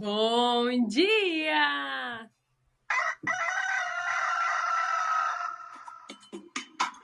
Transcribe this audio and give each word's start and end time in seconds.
Bom 0.00 0.86
dia! 0.86 2.30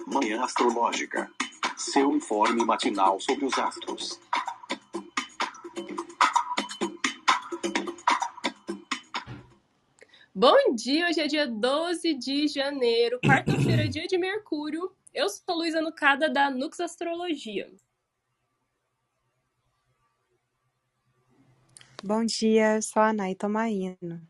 Manhã 0.07 0.45
Astrológica. 0.45 1.29
Seu 1.77 2.13
informe 2.13 2.65
matinal 2.65 3.19
sobre 3.19 3.47
os 3.47 3.59
astros. 3.59 4.21
Bom 10.33 10.73
dia, 10.77 11.09
hoje 11.09 11.21
é 11.21 11.27
dia 11.27 11.49
12 11.49 12.15
de 12.15 12.47
janeiro, 12.47 13.19
quarta-feira, 13.27 13.89
dia 13.89 14.07
de 14.07 14.17
Mercúrio. 14.17 14.89
Eu 15.13 15.29
sou 15.29 15.57
Luísa 15.57 15.81
Nucada 15.83 16.31
da 16.31 16.49
Nux 16.49 16.79
Astrologia. 16.79 17.69
Bom 22.07 22.23
dia, 22.23 22.75
eu 22.75 22.83
sou 22.83 23.01
a 23.01 23.15
Nay 23.15 23.35
Tomaino. 23.35 24.21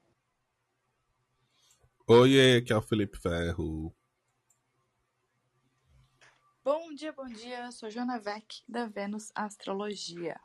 Oi, 2.06 2.58
aqui 2.58 2.72
é 2.72 2.76
o 2.76 2.80
Felipe 2.80 3.18
Ferro. 3.18 3.92
Bom 6.62 6.94
dia, 6.94 7.12
bom 7.12 7.26
dia. 7.26 7.64
Eu 7.64 7.72
sou 7.72 7.90
Joana 7.90 8.20
Vec, 8.20 8.62
da 8.68 8.86
Vênus 8.86 9.32
Astrologia. 9.34 10.40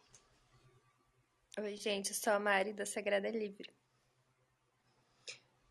Oi, 1.60 1.76
gente. 1.76 2.10
Eu 2.10 2.16
sou 2.16 2.34
a 2.34 2.40
Mari, 2.40 2.74
da 2.74 2.88
Sagrada 2.88 3.30
Livre. 3.30 3.70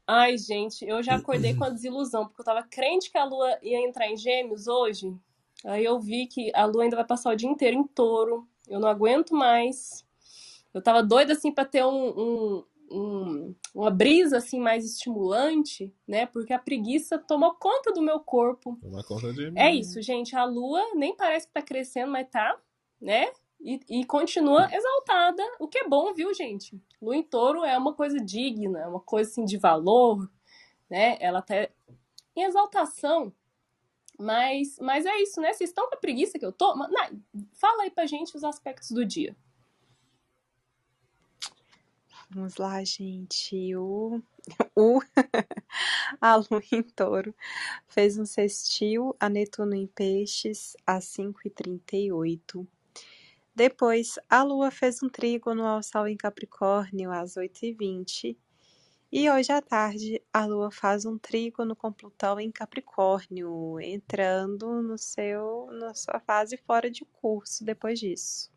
Ai, 0.06 0.38
gente, 0.38 0.86
eu 0.86 1.02
já 1.02 1.16
acordei 1.16 1.56
com 1.56 1.64
a 1.64 1.70
desilusão, 1.70 2.28
porque 2.28 2.40
eu 2.40 2.44
tava 2.44 2.62
crente 2.62 3.10
que 3.10 3.18
a 3.18 3.24
lua 3.24 3.58
ia 3.64 3.84
entrar 3.84 4.06
em 4.06 4.16
gêmeos 4.16 4.68
hoje. 4.68 5.12
Aí 5.64 5.84
eu 5.84 5.98
vi 5.98 6.28
que 6.28 6.52
a 6.54 6.66
lua 6.66 6.84
ainda 6.84 6.94
vai 6.94 7.04
passar 7.04 7.32
o 7.32 7.36
dia 7.36 7.50
inteiro 7.50 7.76
em 7.76 7.84
touro. 7.84 8.48
Eu 8.68 8.78
não 8.78 8.86
aguento 8.86 9.34
mais. 9.34 10.06
Eu 10.72 10.82
tava 10.82 11.02
doida, 11.02 11.32
assim, 11.32 11.52
pra 11.52 11.64
ter 11.64 11.84
um, 11.84 12.08
um, 12.08 12.64
um, 12.90 13.54
uma 13.74 13.90
brisa, 13.90 14.38
assim, 14.38 14.60
mais 14.60 14.84
estimulante, 14.84 15.94
né? 16.06 16.26
Porque 16.26 16.52
a 16.52 16.58
preguiça 16.58 17.18
tomou 17.18 17.54
conta 17.54 17.92
do 17.92 18.02
meu 18.02 18.20
corpo. 18.20 18.78
Toma 18.80 19.02
conta 19.04 19.32
de 19.32 19.50
mim. 19.50 19.58
É 19.58 19.72
isso, 19.72 20.00
gente. 20.02 20.36
A 20.36 20.44
lua 20.44 20.94
nem 20.94 21.16
parece 21.16 21.46
que 21.46 21.52
tá 21.52 21.62
crescendo, 21.62 22.12
mas 22.12 22.28
tá, 22.30 22.58
né? 23.00 23.30
E, 23.60 23.80
e 23.88 24.04
continua 24.04 24.68
exaltada, 24.72 25.42
o 25.58 25.66
que 25.66 25.78
é 25.78 25.88
bom, 25.88 26.14
viu, 26.14 26.32
gente? 26.32 26.80
Lua 27.02 27.16
em 27.16 27.22
touro 27.22 27.64
é 27.64 27.76
uma 27.76 27.92
coisa 27.92 28.18
digna, 28.18 28.80
é 28.80 28.86
uma 28.86 29.00
coisa 29.00 29.30
assim 29.30 29.44
de 29.44 29.56
valor, 29.56 30.30
né? 30.88 31.16
Ela 31.20 31.42
tá 31.42 31.68
em 32.36 32.42
exaltação. 32.42 33.32
Mas, 34.18 34.76
mas 34.80 35.06
é 35.06 35.16
isso, 35.22 35.40
né? 35.40 35.52
Vocês 35.52 35.70
estão 35.70 35.88
com 35.88 35.94
a 35.94 35.98
preguiça 35.98 36.38
que 36.38 36.44
eu 36.44 36.52
tô? 36.52 36.74
Não, 36.74 36.88
fala 37.52 37.84
aí 37.84 37.90
pra 37.90 38.06
gente 38.06 38.36
os 38.36 38.44
aspectos 38.44 38.90
do 38.90 39.04
dia. 39.04 39.36
Vamos 42.30 42.56
lá, 42.56 42.84
gente. 42.84 43.74
O, 43.74 44.20
o 44.76 45.00
a 46.20 46.36
Lua 46.36 46.62
em 46.70 46.82
Touro 46.82 47.34
fez 47.86 48.18
um 48.18 48.26
sextil 48.26 49.16
a 49.18 49.30
Netuno 49.30 49.74
em 49.74 49.86
Peixes 49.86 50.76
às 50.86 51.06
5h38. 51.06 52.66
Depois, 53.54 54.18
a 54.28 54.42
Lua 54.42 54.70
fez 54.70 55.02
um 55.02 55.08
trígono 55.08 55.66
ao 55.66 55.82
Sol 55.82 56.06
em 56.06 56.16
Capricórnio 56.16 57.10
às 57.10 57.34
8h20. 57.36 58.36
E 59.10 59.30
hoje 59.30 59.50
à 59.50 59.62
tarde, 59.62 60.22
a 60.30 60.44
Lua 60.44 60.70
faz 60.70 61.06
um 61.06 61.16
trígono 61.16 61.74
com 61.74 61.90
Plutão 61.90 62.38
em 62.38 62.52
Capricórnio, 62.52 63.80
entrando 63.80 64.82
no 64.82 64.98
seu, 64.98 65.66
na 65.72 65.94
sua 65.94 66.20
fase 66.20 66.58
fora 66.58 66.90
de 66.90 67.06
curso 67.06 67.64
depois 67.64 67.98
disso. 67.98 68.50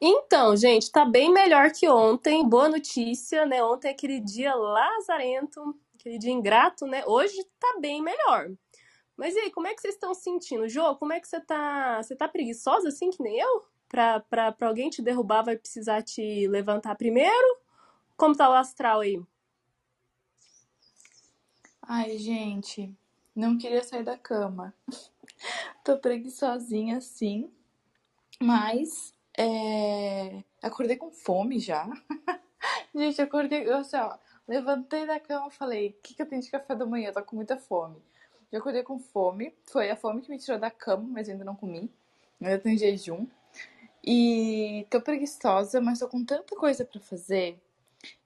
Então, 0.00 0.54
gente, 0.56 0.90
tá 0.90 1.04
bem 1.04 1.32
melhor 1.32 1.70
que 1.70 1.88
ontem. 1.88 2.46
Boa 2.46 2.68
notícia, 2.68 3.46
né? 3.46 3.62
Ontem 3.62 3.88
é 3.88 3.90
aquele 3.92 4.20
dia 4.20 4.54
lazarento, 4.54 5.74
aquele 5.98 6.18
dia 6.18 6.30
ingrato, 6.30 6.86
né? 6.86 7.02
Hoje 7.06 7.42
tá 7.58 7.78
bem 7.80 8.02
melhor. 8.02 8.50
Mas 9.16 9.34
e 9.34 9.38
aí, 9.38 9.50
como 9.50 9.66
é 9.66 9.74
que 9.74 9.80
vocês 9.80 9.94
estão 9.94 10.12
sentindo? 10.12 10.68
Jô, 10.68 10.94
como 10.96 11.14
é 11.14 11.20
que 11.20 11.26
você 11.26 11.40
tá? 11.40 12.02
Você 12.02 12.14
tá 12.14 12.28
preguiçosa 12.28 12.88
assim 12.88 13.08
que 13.08 13.22
nem 13.22 13.38
eu? 13.38 13.64
Pra, 13.88 14.20
pra, 14.20 14.52
pra 14.52 14.68
alguém 14.68 14.90
te 14.90 15.00
derrubar 15.00 15.42
vai 15.42 15.56
precisar 15.56 16.02
te 16.02 16.46
levantar 16.48 16.94
primeiro? 16.96 17.58
Como 18.16 18.36
tá 18.36 18.50
o 18.50 18.52
astral 18.52 19.00
aí? 19.00 19.22
Ai, 21.80 22.18
gente, 22.18 22.92
não 23.34 23.56
queria 23.56 23.82
sair 23.82 24.04
da 24.04 24.18
cama. 24.18 24.74
Tô 25.82 25.96
preguiçosinha 25.96 27.00
sim, 27.00 27.50
mas 28.42 29.15
é... 29.36 30.42
acordei 30.62 30.96
com 30.96 31.10
fome 31.10 31.58
já. 31.58 31.88
gente, 32.94 33.20
acordei, 33.20 33.68
eu, 33.68 33.78
assim, 33.78 33.96
ó, 33.96 34.16
levantei 34.46 35.06
da 35.06 35.20
cama 35.20 35.48
e 35.48 35.54
falei: 35.54 35.88
o 35.88 36.02
que, 36.02 36.14
que 36.14 36.22
eu 36.22 36.26
tenho 36.26 36.42
de 36.42 36.50
café 36.50 36.74
da 36.74 36.86
manhã? 36.86 37.12
tô 37.12 37.22
com 37.22 37.36
muita 37.36 37.56
fome. 37.56 37.96
Já 38.52 38.58
acordei 38.58 38.82
com 38.82 38.98
fome. 38.98 39.54
Foi 39.64 39.90
a 39.90 39.96
fome 39.96 40.22
que 40.22 40.30
me 40.30 40.38
tirou 40.38 40.58
da 40.58 40.70
cama, 40.70 41.06
mas 41.08 41.28
ainda 41.28 41.44
não 41.44 41.56
comi. 41.56 41.90
Ainda 42.40 42.58
tô 42.58 42.68
em 42.68 42.78
jejum. 42.78 43.26
E 44.04 44.86
tô 44.88 45.00
preguiçosa, 45.00 45.80
mas 45.80 45.98
tô 45.98 46.08
com 46.08 46.24
tanta 46.24 46.54
coisa 46.54 46.84
para 46.84 47.00
fazer 47.00 47.60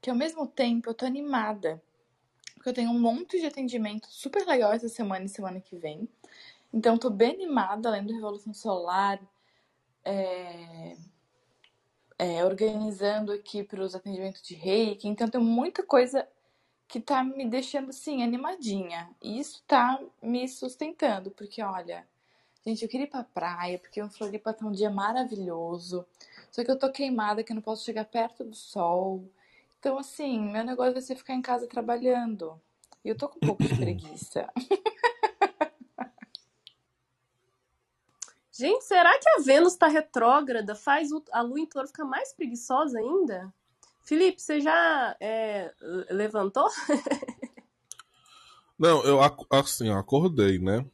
que 0.00 0.10
ao 0.10 0.16
mesmo 0.16 0.46
tempo 0.46 0.90
eu 0.90 0.94
tô 0.94 1.06
animada. 1.06 1.82
Porque 2.54 2.68
eu 2.68 2.74
tenho 2.74 2.90
um 2.90 2.98
monte 2.98 3.40
de 3.40 3.46
atendimento 3.46 4.06
super 4.10 4.46
legal 4.46 4.72
essa 4.72 4.88
semana 4.88 5.24
e 5.24 5.28
semana 5.28 5.60
que 5.60 5.76
vem. 5.76 6.08
Então 6.72 6.98
tô 6.98 7.08
bem 7.08 7.30
animada, 7.32 7.88
além 7.88 8.04
do 8.04 8.12
Revolução 8.12 8.52
Solar, 8.52 9.18
é, 10.04 10.96
é, 12.18 12.44
organizando 12.44 13.32
aqui 13.32 13.62
para 13.62 13.82
os 13.82 13.94
atendimentos 13.94 14.42
de 14.42 14.54
reiki. 14.54 15.08
Então 15.08 15.28
tem 15.28 15.40
muita 15.40 15.82
coisa 15.82 16.26
que 16.86 17.00
tá 17.00 17.22
me 17.22 17.48
deixando 17.48 17.90
assim 17.90 18.22
animadinha. 18.22 19.08
E 19.22 19.38
isso 19.38 19.62
tá 19.66 19.98
me 20.22 20.48
sustentando, 20.48 21.30
porque 21.30 21.62
olha, 21.62 22.06
gente, 22.66 22.82
eu 22.82 22.88
queria 22.88 23.06
ir 23.06 23.10
pra 23.10 23.24
praia, 23.24 23.78
porque 23.78 24.02
o 24.02 24.10
Floripa 24.10 24.52
tá 24.52 24.66
um 24.66 24.72
dia 24.72 24.90
maravilhoso. 24.90 26.04
Só 26.50 26.64
que 26.64 26.70
eu 26.70 26.78
tô 26.78 26.90
queimada, 26.90 27.44
que 27.44 27.52
eu 27.52 27.54
não 27.54 27.62
posso 27.62 27.84
chegar 27.84 28.04
perto 28.04 28.44
do 28.44 28.56
sol. 28.56 29.24
Então, 29.78 29.96
assim, 29.98 30.40
meu 30.40 30.64
negócio 30.64 30.92
vai 30.92 31.02
ser 31.02 31.16
ficar 31.16 31.34
em 31.34 31.42
casa 31.42 31.66
trabalhando. 31.66 32.60
E 33.04 33.08
eu 33.08 33.16
tô 33.16 33.28
com 33.28 33.38
um 33.42 33.46
pouco 33.46 33.62
de 33.62 33.74
preguiça. 33.78 34.50
Gente, 38.60 38.84
será 38.84 39.18
que 39.18 39.26
a 39.26 39.38
Vênus 39.42 39.74
tá 39.74 39.86
retrógrada? 39.86 40.74
Faz 40.74 41.08
a 41.32 41.40
Lua 41.40 41.60
em 41.60 41.64
touro 41.64 41.88
ficar 41.88 42.04
mais 42.04 42.34
preguiçosa 42.34 42.98
ainda? 42.98 43.50
Felipe, 44.02 44.42
você 44.42 44.60
já 44.60 45.16
é, 45.18 45.72
levantou? 46.10 46.68
Não, 48.78 49.02
eu 49.02 49.18
assim, 49.48 49.88
eu 49.88 49.96
acordei, 49.96 50.58
né? 50.58 50.84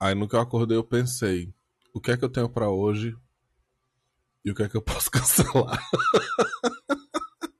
Aí 0.00 0.12
no 0.12 0.28
que 0.28 0.34
eu 0.34 0.40
acordei 0.40 0.76
eu 0.76 0.82
pensei, 0.82 1.54
o 1.94 2.00
que 2.00 2.10
é 2.10 2.16
que 2.16 2.24
eu 2.24 2.28
tenho 2.28 2.48
para 2.48 2.68
hoje 2.68 3.16
e 4.44 4.50
o 4.50 4.56
que 4.56 4.64
é 4.64 4.68
que 4.68 4.76
eu 4.76 4.82
posso 4.90 5.12
cancelar? 5.12 5.80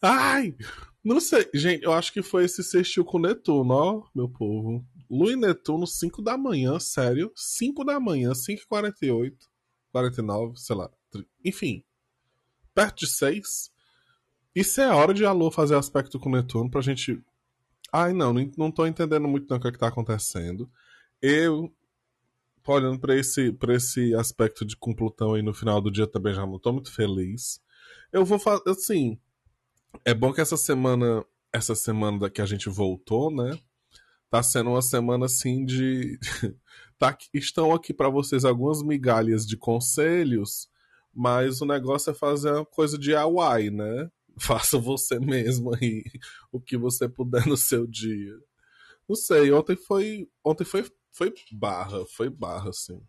Ai, 0.00 0.54
não 1.02 1.18
sei, 1.18 1.50
gente, 1.52 1.82
eu 1.82 1.92
acho 1.92 2.12
que 2.12 2.22
foi 2.22 2.44
esse 2.44 2.62
sextil 2.62 3.04
com 3.04 3.18
Netuno, 3.18 3.74
ó, 3.74 4.08
meu 4.14 4.28
povo. 4.28 4.86
Lua 5.12 5.32
e 5.32 5.36
Netuno, 5.36 5.86
5 5.86 6.22
da 6.22 6.38
manhã, 6.38 6.80
sério, 6.80 7.30
5 7.36 7.84
da 7.84 8.00
manhã, 8.00 8.32
5h48, 8.32 9.36
49, 9.92 10.58
sei 10.58 10.76
lá, 10.76 10.90
enfim 11.44 11.84
perto 12.74 13.00
de 13.00 13.06
6. 13.06 13.70
Isso 14.54 14.80
é 14.80 14.88
hora 14.88 15.14
de 15.14 15.24
a 15.24 15.32
Lua 15.32 15.50
fazer 15.50 15.76
aspecto 15.76 16.18
com 16.18 16.30
Netuno 16.30 16.70
pra 16.70 16.80
gente. 16.80 17.22
Ai, 17.92 18.12
não, 18.12 18.32
não 18.56 18.70
tô 18.70 18.86
entendendo 18.86 19.28
muito 19.28 19.48
não 19.48 19.58
o 19.58 19.60
que, 19.60 19.68
é 19.68 19.72
que 19.72 19.78
tá 19.78 19.88
acontecendo. 19.88 20.70
Eu, 21.20 21.72
olhando 22.66 22.98
pra 22.98 23.16
esse, 23.16 23.52
pra 23.52 23.74
esse 23.74 24.14
aspecto 24.14 24.64
de 24.64 24.76
com 24.76 24.94
Plutão 24.94 25.34
aí 25.34 25.42
no 25.42 25.54
final 25.54 25.80
do 25.80 25.90
dia 25.90 26.06
também 26.06 26.34
já 26.34 26.46
não 26.46 26.58
tô 26.58 26.72
muito 26.72 26.92
feliz. 26.92 27.60
Eu 28.10 28.24
vou 28.24 28.38
fazer. 28.38 28.62
Assim. 28.66 29.18
É 30.04 30.14
bom 30.14 30.32
que 30.32 30.40
essa 30.40 30.56
semana. 30.56 31.24
Essa 31.52 31.74
semana 31.74 32.30
que 32.30 32.40
a 32.40 32.46
gente 32.46 32.70
voltou, 32.70 33.30
né? 33.30 33.58
Tá 34.32 34.42
sendo 34.42 34.70
uma 34.70 34.82
semana 34.82 35.26
assim 35.26 35.64
de. 35.64 36.18
tá, 36.98 37.16
estão 37.32 37.72
aqui 37.72 37.94
para 37.94 38.08
vocês 38.08 38.44
algumas 38.44 38.82
migalhas 38.82 39.46
de 39.46 39.56
conselhos 39.56 40.72
mas 41.14 41.60
o 41.60 41.66
negócio 41.66 42.10
é 42.10 42.14
fazer 42.14 42.52
uma 42.52 42.64
coisa 42.64 42.98
de 42.98 43.14
Hawaii, 43.14 43.70
né? 43.70 44.10
Faça 44.38 44.78
você 44.78 45.18
mesmo 45.20 45.74
aí 45.74 46.02
o 46.50 46.58
que 46.58 46.76
você 46.76 47.08
puder 47.08 47.46
no 47.46 47.56
seu 47.56 47.86
dia. 47.86 48.34
Não 49.06 49.14
sei, 49.14 49.52
ontem 49.52 49.76
foi. 49.76 50.28
Ontem 50.42 50.64
foi, 50.64 50.90
foi 51.12 51.34
barra, 51.52 52.06
foi 52.06 52.30
barra, 52.30 52.70
assim. 52.70 53.00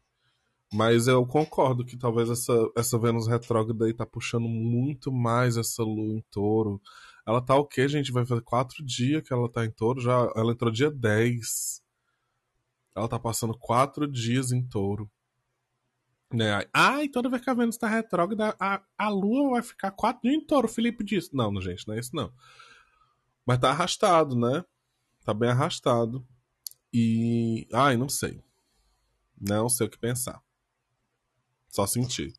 Mas 0.74 1.08
eu 1.08 1.26
concordo 1.26 1.86
que 1.86 1.96
talvez 1.96 2.30
essa, 2.30 2.54
essa 2.76 2.98
Vênus 2.98 3.28
retrógrada 3.28 3.86
aí 3.86 3.94
tá 3.94 4.06
puxando 4.06 4.50
muito 4.50 5.12
mais 5.12 5.56
essa 5.56 5.84
lua 5.84 6.18
em 6.18 6.24
touro. 6.32 6.82
Ela 7.26 7.42
tá 7.42 7.56
o 7.56 7.66
quê, 7.66 7.88
gente? 7.88 8.12
Vai 8.12 8.26
fazer 8.26 8.42
quatro 8.42 8.84
dias 8.84 9.24
que 9.24 9.34
ela 9.34 9.50
tá 9.50 9.66
em 9.66 9.72
touro. 9.72 10.02
Já, 10.02 10.32
ela 10.36 10.52
entrou 10.52 10.72
dia 10.72 10.92
10. 10.92 11.82
Ela 12.96 13.08
tá 13.08 13.18
passando 13.18 13.58
quatro 13.58 14.08
dias 14.08 14.52
em 14.52 14.62
touro. 14.62 15.10
Né? 16.32 16.68
E 17.02 17.10
toda 17.10 17.30
vez 17.30 17.42
que 17.44 17.50
a 17.50 17.54
Vênus 17.54 17.78
tá 17.78 17.88
retrógrada, 17.88 18.56
a, 18.60 18.82
a 18.98 19.10
Lua 19.10 19.52
vai 19.52 19.62
ficar 19.62 19.92
quatro 19.92 20.22
dias 20.24 20.36
em 20.36 20.46
touro. 20.46 20.68
O 20.68 20.72
Felipe 20.72 21.04
disse. 21.04 21.34
Não, 21.34 21.62
gente, 21.62 21.88
não 21.88 21.96
é 21.96 22.00
isso 22.00 22.16
não. 22.16 22.34
Mas 23.46 23.60
tá 23.60 23.70
arrastado, 23.70 24.36
né? 24.36 24.64
Tá 25.24 25.34
bem 25.34 25.50
arrastado. 25.50 26.26
E. 26.92 27.68
Ai, 27.74 27.96
não 27.96 28.10
sei. 28.10 28.44
Não 29.40 29.70
sei 29.70 29.88
o 29.88 29.90
que 29.90 29.98
pensar. 29.98 30.42
Só 31.70 31.88
sentir. 31.88 32.34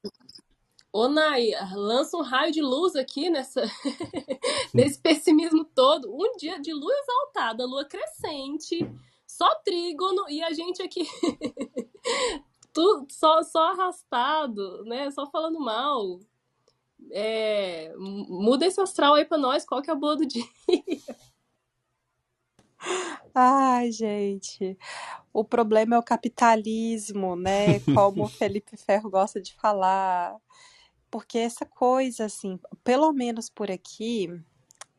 Ô, 0.97 1.09
Nai, 1.09 1.51
lança 1.73 2.17
um 2.17 2.23
raio 2.23 2.53
de 2.53 2.63
luz 2.63 2.95
aqui 2.95 3.29
nessa... 3.29 3.63
nesse 4.73 4.97
pessimismo 4.97 5.65
todo. 5.65 6.09
Um 6.15 6.37
dia 6.37 6.61
de 6.61 6.73
lua 6.73 6.93
exaltada, 7.03 7.67
lua 7.67 7.85
crescente, 7.85 8.79
só 9.27 9.57
trígono, 9.57 10.25
e 10.29 10.41
a 10.41 10.53
gente 10.53 10.81
aqui 10.81 11.03
tudo, 12.73 13.09
só, 13.11 13.43
só 13.43 13.73
arrastado, 13.73 14.85
né? 14.85 15.11
Só 15.11 15.27
falando 15.27 15.59
mal. 15.59 16.21
É, 17.11 17.93
muda 17.97 18.65
esse 18.65 18.81
astral 18.81 19.15
aí 19.15 19.25
pra 19.25 19.37
nós, 19.37 19.65
qual 19.65 19.83
que 19.83 19.91
é 19.91 19.93
a 19.93 19.97
boa 19.97 20.15
do 20.15 20.25
dia? 20.25 20.47
Ai, 23.35 23.91
gente, 23.91 24.79
o 25.33 25.45
problema 25.45 25.97
é 25.97 25.99
o 25.99 26.05
capitalismo, 26.05 27.35
né? 27.35 27.81
Como 27.81 28.23
o 28.23 28.29
Felipe 28.29 28.77
Ferro 28.77 29.11
gosta 29.11 29.43
de 29.43 29.53
falar. 29.55 30.37
Porque 31.15 31.39
essa 31.39 31.65
coisa, 31.65 32.25
assim, 32.25 32.59
pelo 32.83 33.13
menos 33.13 33.49
por 33.49 33.71
aqui, 33.71 34.29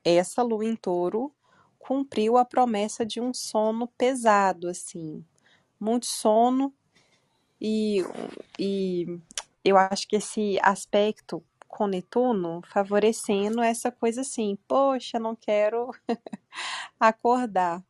essa 0.02 0.42
lua 0.42 0.64
em 0.64 0.74
touro 0.74 1.30
cumpriu 1.78 2.38
a 2.38 2.46
promessa 2.46 3.06
de 3.06 3.20
um 3.20 3.34
sono 3.34 3.86
pesado, 3.86 4.70
assim. 4.70 5.26
Muito 5.78 6.06
sono. 6.06 6.74
E, 7.60 7.98
e 8.58 9.20
eu 9.62 9.76
acho 9.78 10.08
que 10.08 10.16
esse 10.16 10.58
aspecto 10.64 11.44
com 11.68 11.86
Netuno 11.86 12.62
favorecendo 12.66 13.62
essa 13.62 13.92
coisa 13.92 14.22
assim, 14.22 14.58
poxa, 14.70 15.20
não 15.20 15.36
quero 15.36 15.92
acordar. 16.98 17.84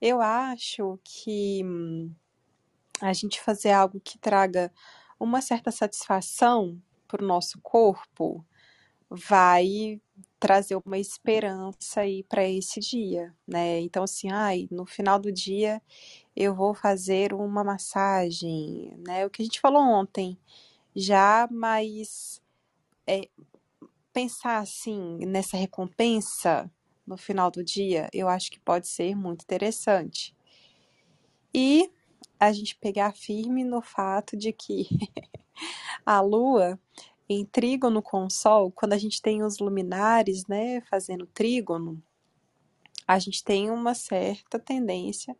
Eu 0.00 0.22
acho 0.22 0.98
que 1.04 1.60
hum, 1.62 2.10
a 3.02 3.12
gente 3.12 3.38
fazer 3.38 3.72
algo 3.72 4.00
que 4.00 4.16
traga 4.16 4.72
uma 5.18 5.42
certa 5.42 5.70
satisfação 5.70 6.80
para 7.10 7.24
o 7.24 7.26
nosso 7.26 7.60
corpo 7.62 8.44
vai 9.10 10.00
trazer 10.38 10.76
uma 10.76 10.98
esperança 10.98 12.02
aí 12.02 12.22
para 12.24 12.48
esse 12.48 12.78
dia, 12.80 13.34
né? 13.46 13.80
Então 13.80 14.04
assim, 14.04 14.30
ai, 14.30 14.68
no 14.70 14.86
final 14.86 15.18
do 15.18 15.32
dia 15.32 15.82
eu 16.36 16.54
vou 16.54 16.74
fazer 16.74 17.34
uma 17.34 17.64
massagem, 17.64 18.94
né? 19.06 19.26
O 19.26 19.30
que 19.30 19.42
a 19.42 19.44
gente 19.44 19.60
falou 19.60 19.82
ontem, 19.82 20.38
já, 20.94 21.48
mas 21.50 22.40
é, 23.06 23.28
pensar 24.12 24.58
assim 24.58 25.18
nessa 25.26 25.56
recompensa 25.56 26.70
no 27.06 27.16
final 27.16 27.50
do 27.50 27.64
dia, 27.64 28.08
eu 28.12 28.28
acho 28.28 28.50
que 28.50 28.60
pode 28.60 28.86
ser 28.86 29.16
muito 29.16 29.42
interessante. 29.42 30.34
E 31.52 31.90
a 32.38 32.52
gente 32.52 32.76
pegar 32.76 33.12
firme 33.12 33.64
no 33.64 33.82
fato 33.82 34.36
de 34.36 34.52
que 34.52 34.88
a 36.04 36.20
Lua 36.20 36.78
em 37.28 37.44
trígono 37.44 38.02
com 38.02 38.24
o 38.24 38.30
Sol, 38.30 38.72
quando 38.72 38.92
a 38.92 38.98
gente 38.98 39.22
tem 39.22 39.42
os 39.42 39.58
luminares, 39.58 40.46
né, 40.46 40.80
fazendo 40.82 41.26
trígono, 41.26 42.02
a 43.06 43.18
gente 43.18 43.42
tem 43.44 43.70
uma 43.70 43.94
certa 43.94 44.58
tendência 44.58 45.36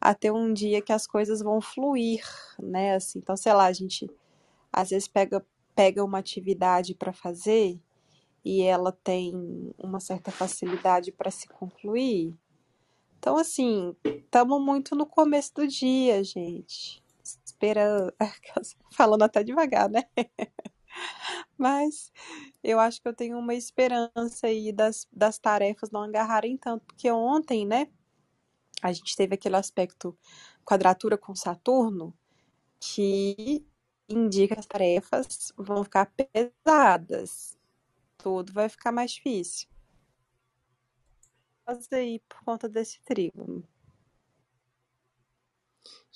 a 0.00 0.14
ter 0.14 0.30
um 0.30 0.52
dia 0.52 0.82
que 0.82 0.92
as 0.92 1.06
coisas 1.06 1.40
vão 1.40 1.60
fluir, 1.60 2.22
né, 2.58 2.94
assim. 2.94 3.18
Então, 3.18 3.36
sei 3.36 3.52
lá, 3.52 3.66
a 3.66 3.72
gente 3.72 4.10
às 4.72 4.90
vezes 4.90 5.08
pega 5.08 5.44
pega 5.74 6.04
uma 6.04 6.18
atividade 6.18 6.94
para 6.94 7.12
fazer 7.12 7.80
e 8.44 8.62
ela 8.62 8.92
tem 8.92 9.74
uma 9.78 9.98
certa 10.00 10.30
facilidade 10.30 11.10
para 11.10 11.30
se 11.30 11.48
concluir. 11.48 12.34
Então, 13.18 13.36
assim, 13.36 13.96
estamos 14.04 14.62
muito 14.62 14.94
no 14.94 15.06
começo 15.06 15.52
do 15.54 15.66
dia, 15.66 16.22
gente. 16.22 17.03
Falando 18.92 19.22
até 19.22 19.42
devagar, 19.42 19.88
né? 19.88 20.02
Mas 21.58 22.12
eu 22.62 22.78
acho 22.80 23.00
que 23.00 23.08
eu 23.08 23.14
tenho 23.14 23.38
uma 23.38 23.54
esperança 23.54 24.46
aí 24.46 24.72
das, 24.72 25.08
das 25.12 25.38
tarefas 25.38 25.90
não 25.90 26.02
agarrarem 26.02 26.56
tanto, 26.56 26.84
porque 26.86 27.10
ontem, 27.10 27.66
né, 27.66 27.88
a 28.82 28.92
gente 28.92 29.16
teve 29.16 29.34
aquele 29.34 29.56
aspecto 29.56 30.16
quadratura 30.64 31.16
com 31.18 31.34
Saturno 31.34 32.14
que 32.80 33.66
indica 34.08 34.54
que 34.54 34.60
as 34.60 34.66
tarefas 34.66 35.52
vão 35.56 35.84
ficar 35.84 36.12
pesadas. 36.12 37.56
Tudo 38.18 38.52
vai 38.52 38.68
ficar 38.68 38.92
mais 38.92 39.12
difícil. 39.12 39.68
Mas 41.66 41.90
aí 41.92 42.20
por 42.28 42.44
conta 42.44 42.68
desse 42.68 43.00
trígono. 43.02 43.66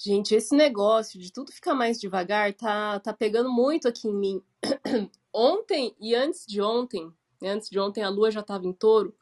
Gente, 0.00 0.32
esse 0.32 0.54
negócio 0.54 1.18
de 1.18 1.32
tudo 1.32 1.50
ficar 1.50 1.74
mais 1.74 1.98
devagar 1.98 2.54
tá, 2.54 3.00
tá 3.00 3.12
pegando 3.12 3.50
muito 3.50 3.88
aqui 3.88 4.06
em 4.06 4.14
mim. 4.14 4.42
ontem 5.34 5.92
e 6.00 6.14
antes 6.14 6.46
de 6.46 6.62
ontem, 6.62 7.12
antes 7.42 7.68
de 7.68 7.80
ontem 7.80 8.04
a 8.04 8.08
lua 8.08 8.30
já 8.30 8.38
estava 8.38 8.64
em 8.64 8.72
touro, 8.72 9.12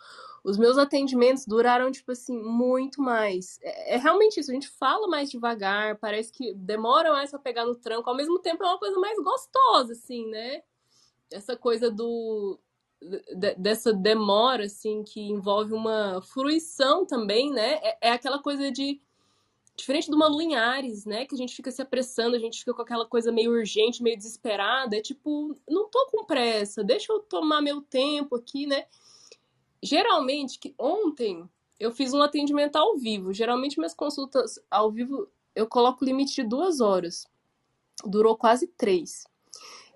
os 0.44 0.58
meus 0.58 0.76
atendimentos 0.76 1.46
duraram, 1.46 1.90
tipo 1.90 2.12
assim, 2.12 2.38
muito 2.38 3.00
mais. 3.00 3.58
É, 3.62 3.94
é, 3.94 3.96
realmente 3.96 4.38
isso, 4.38 4.50
a 4.50 4.54
gente 4.54 4.68
fala 4.68 5.08
mais 5.08 5.30
devagar, 5.30 5.96
parece 5.96 6.30
que 6.30 6.52
demora 6.52 7.10
mais 7.10 7.30
pra 7.30 7.38
pegar 7.38 7.64
no 7.64 7.74
tranco, 7.74 8.10
ao 8.10 8.16
mesmo 8.16 8.38
tempo 8.38 8.62
é 8.62 8.66
uma 8.66 8.78
coisa 8.78 8.98
mais 8.98 9.18
gostosa, 9.18 9.94
assim, 9.94 10.28
né? 10.28 10.62
Essa 11.32 11.56
coisa 11.56 11.90
do. 11.90 12.60
dessa 13.56 13.94
demora, 13.94 14.66
assim, 14.66 15.02
que 15.04 15.20
envolve 15.20 15.72
uma 15.72 16.20
fruição 16.20 17.06
também, 17.06 17.50
né? 17.50 17.80
É, 17.82 18.08
é 18.08 18.10
aquela 18.12 18.40
coisa 18.42 18.70
de 18.70 19.00
Diferente 19.76 20.10
lua 20.10 20.42
em 20.42 20.54
Ares, 20.54 21.04
né? 21.04 21.26
Que 21.26 21.34
a 21.34 21.38
gente 21.38 21.54
fica 21.54 21.70
se 21.70 21.82
apressando, 21.82 22.34
a 22.34 22.38
gente 22.38 22.58
fica 22.58 22.72
com 22.72 22.82
aquela 22.82 23.04
coisa 23.04 23.30
meio 23.30 23.52
urgente, 23.52 24.02
meio 24.02 24.16
desesperada. 24.16 24.96
É 24.96 25.02
tipo, 25.02 25.54
não 25.68 25.88
tô 25.90 26.08
com 26.10 26.24
pressa, 26.24 26.82
deixa 26.82 27.12
eu 27.12 27.20
tomar 27.20 27.60
meu 27.60 27.82
tempo 27.82 28.36
aqui, 28.36 28.66
né? 28.66 28.86
Geralmente, 29.82 30.58
que 30.58 30.74
ontem 30.78 31.48
eu 31.78 31.92
fiz 31.92 32.14
um 32.14 32.22
atendimento 32.22 32.76
ao 32.76 32.96
vivo. 32.96 33.32
Geralmente, 33.34 33.78
minhas 33.78 33.94
consultas 33.94 34.58
ao 34.70 34.90
vivo 34.90 35.28
eu 35.54 35.66
coloco 35.66 36.02
o 36.02 36.06
limite 36.06 36.34
de 36.34 36.48
duas 36.48 36.80
horas. 36.80 37.26
Durou 38.04 38.36
quase 38.36 38.66
três. 38.66 39.24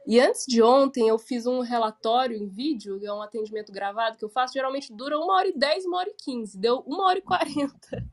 E 0.07 0.19
antes 0.21 0.45
de 0.47 0.63
ontem, 0.63 1.09
eu 1.09 1.19
fiz 1.19 1.47
um 1.47 1.61
relatório 1.61 2.37
em 2.37 2.49
vídeo, 2.49 2.99
é 3.05 3.13
um 3.13 3.23
atendimento 3.23 3.71
gravado 3.71 4.17
que 4.17 4.25
eu 4.25 4.31
faço, 4.31 4.55
geralmente 4.55 4.93
dura 4.93 5.19
uma 5.19 5.35
hora 5.35 5.49
e 5.49 5.53
dez, 5.53 5.85
uma 5.85 5.99
hora 5.99 6.09
e 6.09 6.15
quinze. 6.15 6.59
Deu 6.59 6.81
uma 6.81 7.05
hora 7.07 7.19
e 7.19 7.23
quarenta. 7.23 8.07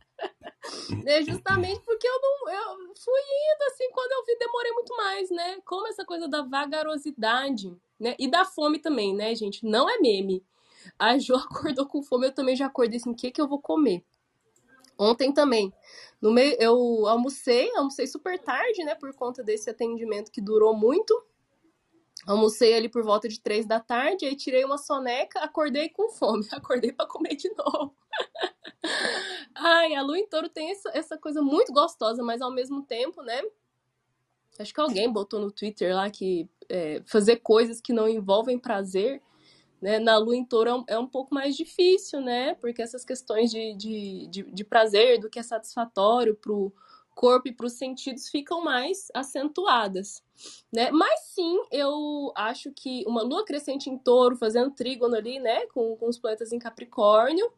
Né? 1.04 1.24
Justamente 1.24 1.82
porque 1.82 2.08
eu 2.08 2.20
não 2.22 2.50
eu 2.50 2.96
fui 2.96 3.22
indo 3.22 3.64
assim, 3.68 3.90
quando 3.92 4.12
eu 4.12 4.26
vi, 4.26 4.38
demorei 4.38 4.72
muito 4.72 4.96
mais, 4.96 5.30
né? 5.30 5.60
Como 5.66 5.88
essa 5.88 6.06
coisa 6.06 6.28
da 6.28 6.42
vagarosidade, 6.42 7.76
né? 8.00 8.16
E 8.20 8.30
da 8.30 8.46
fome 8.46 8.80
também, 8.80 9.16
né, 9.16 9.34
gente? 9.36 9.66
Não 9.66 9.90
é 9.90 9.98
meme. 10.00 10.44
A 10.98 11.18
Jo 11.18 11.36
acordou 11.76 11.86
com 11.86 12.02
fome, 12.02 12.28
eu 12.28 12.34
também 12.34 12.56
já 12.56 12.68
acordei 12.68 12.98
assim, 12.98 13.12
o 13.12 13.16
que 13.16 13.32
que 13.32 13.42
eu 13.42 13.48
vou 13.48 13.60
comer? 13.60 14.04
Ontem 14.98 15.32
também. 15.32 15.72
No 16.20 16.32
meio, 16.32 16.56
eu 16.60 17.06
almocei, 17.08 17.72
almocei 17.76 18.08
super 18.08 18.40
tarde, 18.40 18.84
né, 18.84 18.96
por 18.96 19.14
conta 19.14 19.44
desse 19.44 19.70
atendimento 19.70 20.32
que 20.32 20.42
durou 20.42 20.76
muito. 20.76 21.24
Almocei 22.28 22.76
ali 22.76 22.90
por 22.90 23.04
volta 23.04 23.30
de 23.30 23.40
três 23.40 23.66
da 23.66 23.80
tarde, 23.80 24.26
aí 24.26 24.36
tirei 24.36 24.66
uma 24.66 24.78
soneca, 24.78 25.40
acordei 25.40 25.88
com 25.88 26.10
fome, 26.10 26.46
acordei 26.52 26.92
para 26.92 27.08
comer 27.08 27.38
de 27.38 27.50
novo. 27.56 27.96
Ai, 29.56 29.96
a 29.96 30.02
lua 30.02 30.20
em 30.20 30.28
touro 30.28 30.50
tem 30.50 30.72
essa, 30.72 30.92
essa 30.94 31.18
coisa 31.18 31.42
muito 31.42 31.72
gostosa, 31.72 32.22
mas 32.22 32.42
ao 32.42 32.52
mesmo 32.52 32.84
tempo, 32.84 33.24
né? 33.24 33.42
Acho 34.60 34.74
que 34.74 34.82
alguém 34.82 35.10
botou 35.10 35.40
no 35.40 35.52
Twitter 35.52 35.96
lá 35.96 36.10
que 36.10 36.50
é, 36.68 37.02
fazer 37.06 37.38
coisas 37.38 37.80
que 37.80 37.94
não 37.94 38.10
envolvem 38.10 38.60
prazer, 38.60 39.22
né? 39.82 39.98
Na 39.98 40.18
lua 40.18 40.36
em 40.36 40.44
touro 40.44 40.70
é 40.70 40.74
um, 40.74 40.84
é 40.88 41.00
um 41.00 41.08
pouco 41.08 41.34
mais 41.34 41.56
difícil, 41.56 42.20
né? 42.20 42.56
Porque 42.56 42.82
essas 42.82 43.06
questões 43.06 43.50
de, 43.50 43.74
de, 43.76 44.28
de, 44.28 44.44
de 44.44 44.64
prazer, 44.66 45.20
do 45.20 45.30
que 45.30 45.40
é 45.40 45.44
satisfatório 45.44 46.36
pro 46.36 46.74
corpo 47.18 47.48
e 47.48 47.52
para 47.52 47.66
os 47.66 47.74
sentidos 47.74 48.30
ficam 48.30 48.64
mais 48.64 49.08
acentuadas, 49.12 50.24
né? 50.72 50.92
Mas 50.92 51.22
sim, 51.22 51.60
eu 51.72 52.32
acho 52.36 52.72
que 52.72 53.04
uma 53.08 53.24
lua 53.24 53.44
crescente 53.44 53.90
em 53.90 53.98
touro, 53.98 54.38
fazendo 54.38 54.70
trígono 54.70 55.16
ali, 55.16 55.40
né, 55.40 55.66
com, 55.68 55.98
com 55.98 56.08
os 56.08 56.20
planetas 56.20 56.54
em 56.54 56.60
Capricórnio, 56.60 57.52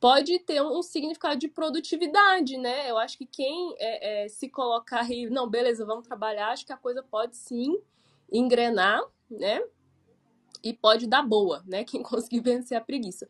pode 0.00 0.38
ter 0.40 0.60
um 0.60 0.82
significado 0.82 1.38
de 1.38 1.46
produtividade, 1.46 2.58
né? 2.58 2.90
Eu 2.90 2.98
acho 2.98 3.16
que 3.16 3.24
quem 3.24 3.74
é, 3.78 4.24
é, 4.24 4.28
se 4.28 4.48
colocar 4.48 5.08
e, 5.10 5.30
não, 5.30 5.48
beleza, 5.48 5.86
vamos 5.86 6.06
trabalhar, 6.06 6.48
acho 6.48 6.66
que 6.66 6.72
a 6.72 6.76
coisa 6.76 7.02
pode 7.02 7.36
sim 7.36 7.78
engrenar, 8.30 9.00
né? 9.30 9.62
E 10.64 10.72
pode 10.72 11.06
dar 11.06 11.22
boa, 11.22 11.62
né? 11.66 11.84
Quem 11.84 12.02
conseguir 12.02 12.40
vencer 12.40 12.76
a 12.76 12.80
preguiça. 12.80 13.28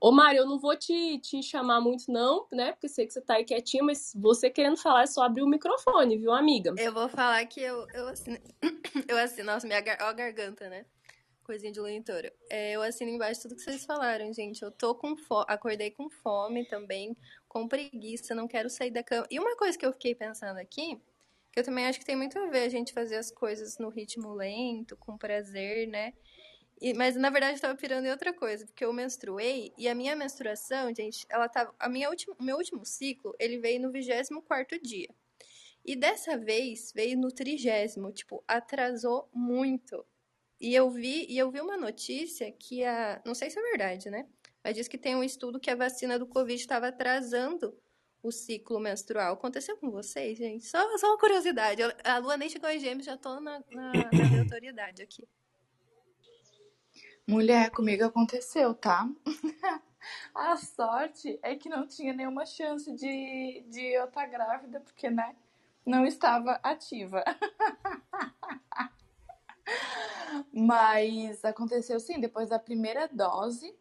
Ô, 0.00 0.12
Mário, 0.12 0.38
eu 0.38 0.46
não 0.46 0.58
vou 0.58 0.76
te, 0.76 1.18
te 1.18 1.42
chamar 1.42 1.80
muito, 1.80 2.10
não, 2.10 2.46
né? 2.52 2.72
Porque 2.72 2.88
sei 2.88 3.06
que 3.06 3.12
você 3.12 3.20
tá 3.20 3.34
aí 3.34 3.44
quietinha, 3.44 3.82
mas 3.82 4.12
você 4.14 4.48
querendo 4.48 4.76
falar 4.76 5.02
é 5.02 5.06
só 5.06 5.22
abrir 5.22 5.42
o 5.42 5.48
microfone, 5.48 6.16
viu, 6.16 6.32
amiga? 6.32 6.72
Eu 6.78 6.92
vou 6.92 7.08
falar 7.08 7.44
que 7.46 7.60
eu, 7.60 7.86
eu 7.92 8.08
assino. 8.08 8.38
Eu 9.08 9.18
assino. 9.18 9.46
Nossa, 9.46 9.66
minha 9.66 9.80
gar... 9.80 9.98
ó, 10.00 10.12
garganta, 10.12 10.68
né? 10.68 10.84
Coisinha 11.44 11.70
de 11.70 11.80
leitora. 11.80 12.32
É, 12.50 12.72
eu 12.72 12.82
assino 12.82 13.10
embaixo 13.10 13.42
tudo 13.42 13.54
que 13.54 13.62
vocês 13.62 13.84
falaram, 13.84 14.32
gente. 14.32 14.62
Eu 14.62 14.70
tô 14.70 14.94
com 14.94 15.16
fome. 15.16 15.44
Acordei 15.48 15.90
com 15.90 16.10
fome 16.10 16.66
também, 16.66 17.16
com 17.46 17.68
preguiça, 17.68 18.34
não 18.34 18.48
quero 18.48 18.68
sair 18.68 18.90
da 18.90 19.02
cama. 19.02 19.26
E 19.30 19.38
uma 19.38 19.56
coisa 19.56 19.78
que 19.78 19.86
eu 19.86 19.92
fiquei 19.92 20.14
pensando 20.14 20.58
aqui, 20.58 21.00
eu 21.54 21.62
também 21.62 21.86
acho 21.86 21.98
que 21.98 22.04
tem 22.04 22.16
muito 22.16 22.38
a 22.38 22.46
ver 22.48 22.64
a 22.64 22.68
gente 22.68 22.92
fazer 22.92 23.16
as 23.16 23.30
coisas 23.30 23.78
no 23.78 23.88
ritmo 23.88 24.34
lento, 24.34 24.96
com 24.96 25.16
prazer, 25.16 25.86
né? 25.88 26.12
E, 26.80 26.92
mas 26.92 27.16
na 27.16 27.30
verdade 27.30 27.56
eu 27.56 27.60
tava 27.60 27.74
pirando 27.74 28.04
em 28.04 28.10
outra 28.10 28.34
coisa, 28.34 28.66
porque 28.66 28.84
eu 28.84 28.92
menstruei 28.92 29.72
e 29.78 29.88
a 29.88 29.94
minha 29.94 30.14
menstruação, 30.14 30.94
gente, 30.94 31.26
ela 31.28 31.48
tava. 31.48 31.74
A 31.78 31.88
minha 31.88 32.10
última, 32.10 32.34
o 32.38 32.42
meu 32.42 32.56
último 32.56 32.84
ciclo, 32.84 33.34
ele 33.38 33.58
veio 33.58 33.80
no 33.80 33.90
24 33.90 34.78
dia. 34.82 35.08
E 35.84 35.94
dessa 35.94 36.36
vez 36.36 36.92
veio 36.94 37.16
no 37.16 37.30
trigésimo, 37.30 38.12
tipo, 38.12 38.42
atrasou 38.46 39.28
muito. 39.32 40.04
E 40.60 40.74
eu 40.74 40.90
vi, 40.90 41.26
e 41.28 41.38
eu 41.38 41.50
vi 41.50 41.60
uma 41.60 41.76
notícia 41.76 42.50
que 42.52 42.84
a. 42.84 43.22
Não 43.24 43.34
sei 43.34 43.50
se 43.50 43.58
é 43.58 43.62
verdade, 43.62 44.10
né? 44.10 44.26
Mas 44.64 44.74
diz 44.74 44.88
que 44.88 44.98
tem 44.98 45.14
um 45.14 45.22
estudo 45.22 45.60
que 45.60 45.70
a 45.70 45.76
vacina 45.76 46.18
do 46.18 46.26
Covid 46.26 46.60
estava 46.60 46.88
atrasando 46.88 47.78
o 48.22 48.32
ciclo 48.32 48.80
menstrual. 48.80 49.34
Aconteceu 49.34 49.76
com 49.76 49.90
vocês, 49.90 50.36
gente? 50.36 50.66
Só, 50.66 50.98
só 50.98 51.08
uma 51.08 51.18
curiosidade. 51.18 51.82
A 52.02 52.18
Lua 52.18 52.36
nem 52.36 52.48
chegou 52.48 52.68
em 52.68 52.80
gêmeos, 52.80 53.06
já 53.06 53.16
tô 53.16 53.38
na, 53.40 53.62
na, 53.70 53.92
na 53.92 54.40
autoridade 54.42 55.02
aqui. 55.02 55.26
Mulher, 57.28 57.70
comigo 57.72 58.04
aconteceu, 58.04 58.72
tá? 58.72 59.10
A 60.32 60.56
sorte 60.56 61.36
é 61.42 61.56
que 61.56 61.68
não 61.68 61.84
tinha 61.84 62.12
nenhuma 62.12 62.46
chance 62.46 62.92
de, 62.92 63.64
de 63.68 63.84
eu 63.84 64.04
estar 64.04 64.26
grávida, 64.26 64.78
porque, 64.78 65.10
né, 65.10 65.34
não 65.84 66.06
estava 66.06 66.60
ativa. 66.62 67.24
Mas 70.54 71.44
aconteceu 71.44 71.98
sim, 71.98 72.20
depois 72.20 72.50
da 72.50 72.60
primeira 72.60 73.08
dose, 73.08 73.74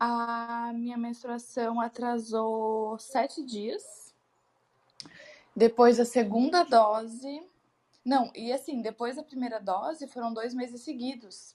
a 0.00 0.72
minha 0.74 0.96
menstruação 0.96 1.78
atrasou 1.78 2.98
sete 2.98 3.44
dias. 3.44 4.14
Depois 5.54 5.98
da 5.98 6.06
segunda 6.06 6.64
dose. 6.64 7.46
Não, 8.02 8.32
e 8.34 8.50
assim, 8.50 8.80
depois 8.80 9.16
da 9.16 9.22
primeira 9.22 9.60
dose 9.60 10.08
foram 10.08 10.32
dois 10.32 10.54
meses 10.54 10.80
seguidos 10.80 11.54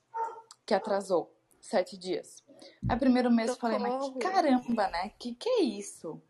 que 0.68 0.74
atrasou 0.74 1.34
sete 1.62 1.98
dias. 1.98 2.44
Aí 2.88 3.00
primeiro 3.00 3.32
mês 3.32 3.50
eu 3.50 3.56
falei, 3.56 3.80
mas 3.80 4.10
que 4.10 4.20
caramba, 4.20 4.88
né? 4.90 5.10
Que 5.18 5.34
que 5.34 5.50
é 5.50 5.62
isso? 5.62 6.22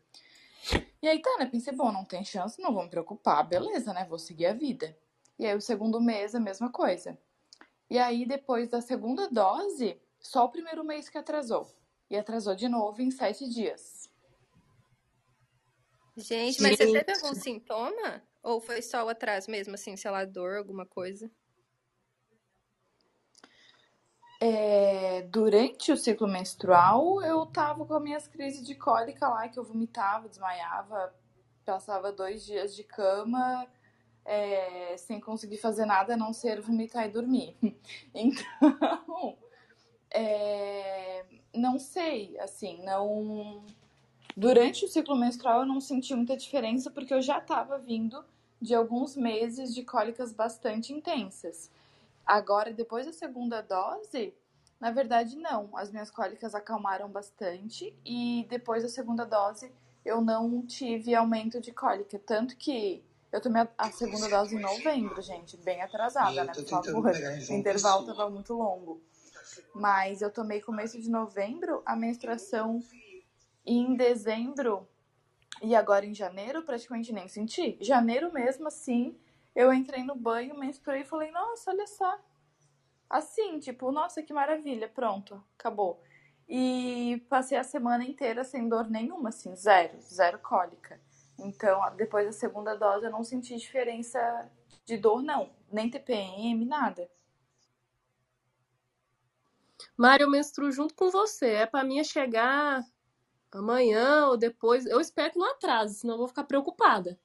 E 1.02 1.08
aí 1.08 1.20
tá, 1.20 1.36
né? 1.38 1.46
Pensei, 1.46 1.74
bom, 1.74 1.90
não 1.90 2.04
tem 2.04 2.24
chance, 2.24 2.62
não 2.62 2.72
vou 2.72 2.84
me 2.84 2.88
preocupar, 2.88 3.46
beleza, 3.46 3.92
né? 3.92 4.06
Vou 4.08 4.18
seguir 4.18 4.46
a 4.46 4.52
vida. 4.52 4.96
E 5.38 5.44
aí 5.44 5.56
o 5.56 5.60
segundo 5.60 6.00
mês 6.00 6.34
a 6.34 6.40
mesma 6.40 6.70
coisa. 6.70 7.18
E 7.90 7.98
aí 7.98 8.24
depois 8.24 8.68
da 8.68 8.80
segunda 8.80 9.28
dose, 9.28 10.00
só 10.20 10.44
o 10.44 10.50
primeiro 10.50 10.84
mês 10.84 11.08
que 11.08 11.18
atrasou. 11.18 11.68
E 12.08 12.16
atrasou 12.16 12.54
de 12.54 12.68
novo 12.68 13.02
em 13.02 13.10
sete 13.10 13.48
dias. 13.48 14.08
Gente, 16.16 16.62
mas 16.62 16.76
você 16.76 17.04
teve 17.04 17.12
algum 17.12 17.34
sintoma? 17.34 18.22
Ou 18.42 18.60
foi 18.60 18.82
só 18.82 19.04
o 19.04 19.08
atraso 19.08 19.50
mesmo, 19.50 19.74
assim, 19.74 19.96
sei 19.96 20.10
lá, 20.10 20.24
dor, 20.24 20.56
alguma 20.56 20.86
coisa? 20.86 21.30
É, 24.40 25.22
durante 25.22 25.90
o 25.90 25.96
ciclo 25.96 26.28
menstrual, 26.28 27.20
eu 27.22 27.44
tava 27.46 27.84
com 27.84 27.94
as 27.94 28.02
minhas 28.02 28.28
crises 28.28 28.64
de 28.64 28.74
cólica 28.74 29.28
lá, 29.28 29.48
que 29.48 29.58
eu 29.58 29.64
vomitava, 29.64 30.28
desmaiava, 30.28 31.12
passava 31.64 32.12
dois 32.12 32.44
dias 32.44 32.74
de 32.74 32.84
cama, 32.84 33.66
é, 34.24 34.96
sem 34.96 35.18
conseguir 35.18 35.56
fazer 35.56 35.86
nada 35.86 36.14
a 36.14 36.16
não 36.16 36.32
ser 36.32 36.60
vomitar 36.60 37.06
e 37.06 37.10
dormir. 37.10 37.56
Então, 38.14 39.36
é, 40.10 41.24
não 41.54 41.78
sei, 41.78 42.38
assim, 42.38 42.82
não. 42.84 43.64
Durante 44.36 44.84
o 44.84 44.88
ciclo 44.88 45.16
menstrual 45.16 45.60
eu 45.60 45.66
não 45.66 45.80
senti 45.80 46.14
muita 46.14 46.36
diferença 46.36 46.90
porque 46.90 47.12
eu 47.12 47.20
já 47.20 47.38
estava 47.38 47.78
vindo 47.78 48.24
de 48.60 48.74
alguns 48.74 49.16
meses 49.16 49.74
de 49.74 49.82
cólicas 49.82 50.32
bastante 50.32 50.92
intensas. 50.92 51.70
Agora, 52.28 52.74
depois 52.74 53.06
da 53.06 53.12
segunda 53.12 53.62
dose, 53.62 54.34
na 54.78 54.90
verdade, 54.90 55.34
não. 55.34 55.74
As 55.74 55.90
minhas 55.90 56.10
cólicas 56.10 56.54
acalmaram 56.54 57.08
bastante 57.08 57.98
e 58.04 58.46
depois 58.50 58.82
da 58.82 58.88
segunda 58.90 59.24
dose 59.24 59.72
eu 60.04 60.20
não 60.20 60.60
tive 60.66 61.14
aumento 61.14 61.58
de 61.58 61.72
cólica. 61.72 62.18
Tanto 62.18 62.54
que 62.58 63.02
eu 63.32 63.40
tomei 63.40 63.66
a 63.78 63.90
segunda 63.90 64.28
dose 64.28 64.56
em 64.56 64.60
novembro, 64.60 65.22
gente, 65.22 65.56
bem 65.56 65.80
atrasada, 65.80 66.44
né? 66.44 66.52
Por 66.52 66.66
favor. 66.66 67.12
O 67.48 67.54
intervalo 67.54 68.02
estava 68.02 68.28
muito 68.28 68.52
longo. 68.52 69.00
Mas 69.74 70.20
eu 70.20 70.30
tomei 70.30 70.60
começo 70.60 71.00
de 71.00 71.10
novembro, 71.10 71.82
a 71.86 71.96
menstruação 71.96 72.82
em 73.64 73.96
dezembro 73.96 74.86
e 75.62 75.74
agora 75.74 76.04
em 76.04 76.14
janeiro 76.14 76.62
praticamente 76.62 77.10
nem 77.10 77.26
senti. 77.26 77.78
Janeiro 77.80 78.30
mesmo 78.30 78.68
assim, 78.68 79.16
eu 79.58 79.72
entrei 79.72 80.04
no 80.04 80.14
banho, 80.14 80.56
menstruei 80.56 81.00
e 81.00 81.04
falei, 81.04 81.32
nossa, 81.32 81.72
olha 81.72 81.84
só. 81.84 82.16
Assim, 83.10 83.58
tipo, 83.58 83.90
nossa, 83.90 84.22
que 84.22 84.32
maravilha, 84.32 84.88
pronto, 84.88 85.42
acabou. 85.58 86.00
E 86.48 87.26
passei 87.28 87.58
a 87.58 87.64
semana 87.64 88.04
inteira 88.04 88.44
sem 88.44 88.68
dor 88.68 88.88
nenhuma, 88.88 89.30
assim, 89.30 89.56
zero, 89.56 90.00
zero 90.00 90.38
cólica. 90.38 91.00
Então, 91.36 91.80
depois 91.96 92.24
da 92.24 92.32
segunda 92.32 92.76
dose, 92.76 93.06
eu 93.06 93.10
não 93.10 93.24
senti 93.24 93.56
diferença 93.56 94.48
de 94.84 94.96
dor, 94.96 95.24
não. 95.24 95.50
Nem 95.72 95.90
TPM, 95.90 96.64
nada. 96.64 97.10
Mário, 99.96 100.24
eu 100.24 100.30
menstruo 100.30 100.70
junto 100.70 100.94
com 100.94 101.10
você. 101.10 101.48
É 101.48 101.66
pra 101.66 101.82
mim 101.82 102.02
chegar 102.04 102.84
amanhã 103.50 104.28
ou 104.28 104.36
depois. 104.36 104.86
Eu 104.86 105.00
espero 105.00 105.32
que 105.32 105.38
não 105.38 105.50
atrase, 105.50 105.96
senão 105.96 106.14
eu 106.14 106.18
vou 106.18 106.28
ficar 106.28 106.44
preocupada. 106.44 107.18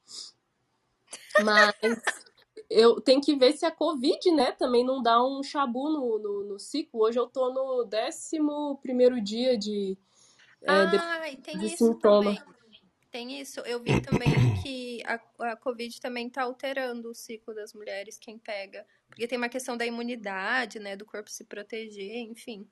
Mas 1.43 1.73
eu 2.69 2.99
tenho 3.01 3.21
que 3.21 3.35
ver 3.35 3.53
se 3.53 3.65
a 3.65 3.71
Covid, 3.71 4.31
né, 4.31 4.51
também 4.53 4.83
não 4.83 5.01
dá 5.01 5.23
um 5.23 5.43
chabu 5.43 5.89
no, 5.89 6.19
no, 6.19 6.43
no 6.45 6.59
ciclo. 6.59 7.01
Hoje 7.01 7.19
eu 7.19 7.27
tô 7.27 7.53
no 7.53 7.85
11 7.85 9.21
dia 9.21 9.57
de, 9.57 9.97
é, 10.61 10.71
ah, 10.71 10.85
de, 10.85 11.37
tem 11.37 11.57
de 11.57 11.67
isso 11.67 11.77
sintoma. 11.77 12.35
Também. 12.35 12.53
Tem 13.11 13.39
isso. 13.39 13.59
Eu 13.59 13.79
vi 13.79 14.01
também 14.01 14.31
que 14.63 15.03
a, 15.05 15.19
a 15.51 15.55
Covid 15.55 16.01
também 16.01 16.27
tá 16.29 16.41
alterando 16.43 17.11
o 17.11 17.13
ciclo 17.13 17.53
das 17.53 17.71
mulheres, 17.73 18.17
quem 18.17 18.39
pega. 18.39 18.85
Porque 19.07 19.27
tem 19.27 19.37
uma 19.37 19.49
questão 19.49 19.77
da 19.77 19.85
imunidade, 19.85 20.79
né, 20.79 20.95
do 20.95 21.05
corpo 21.05 21.29
se 21.29 21.43
proteger, 21.43 22.17
enfim. 22.17 22.67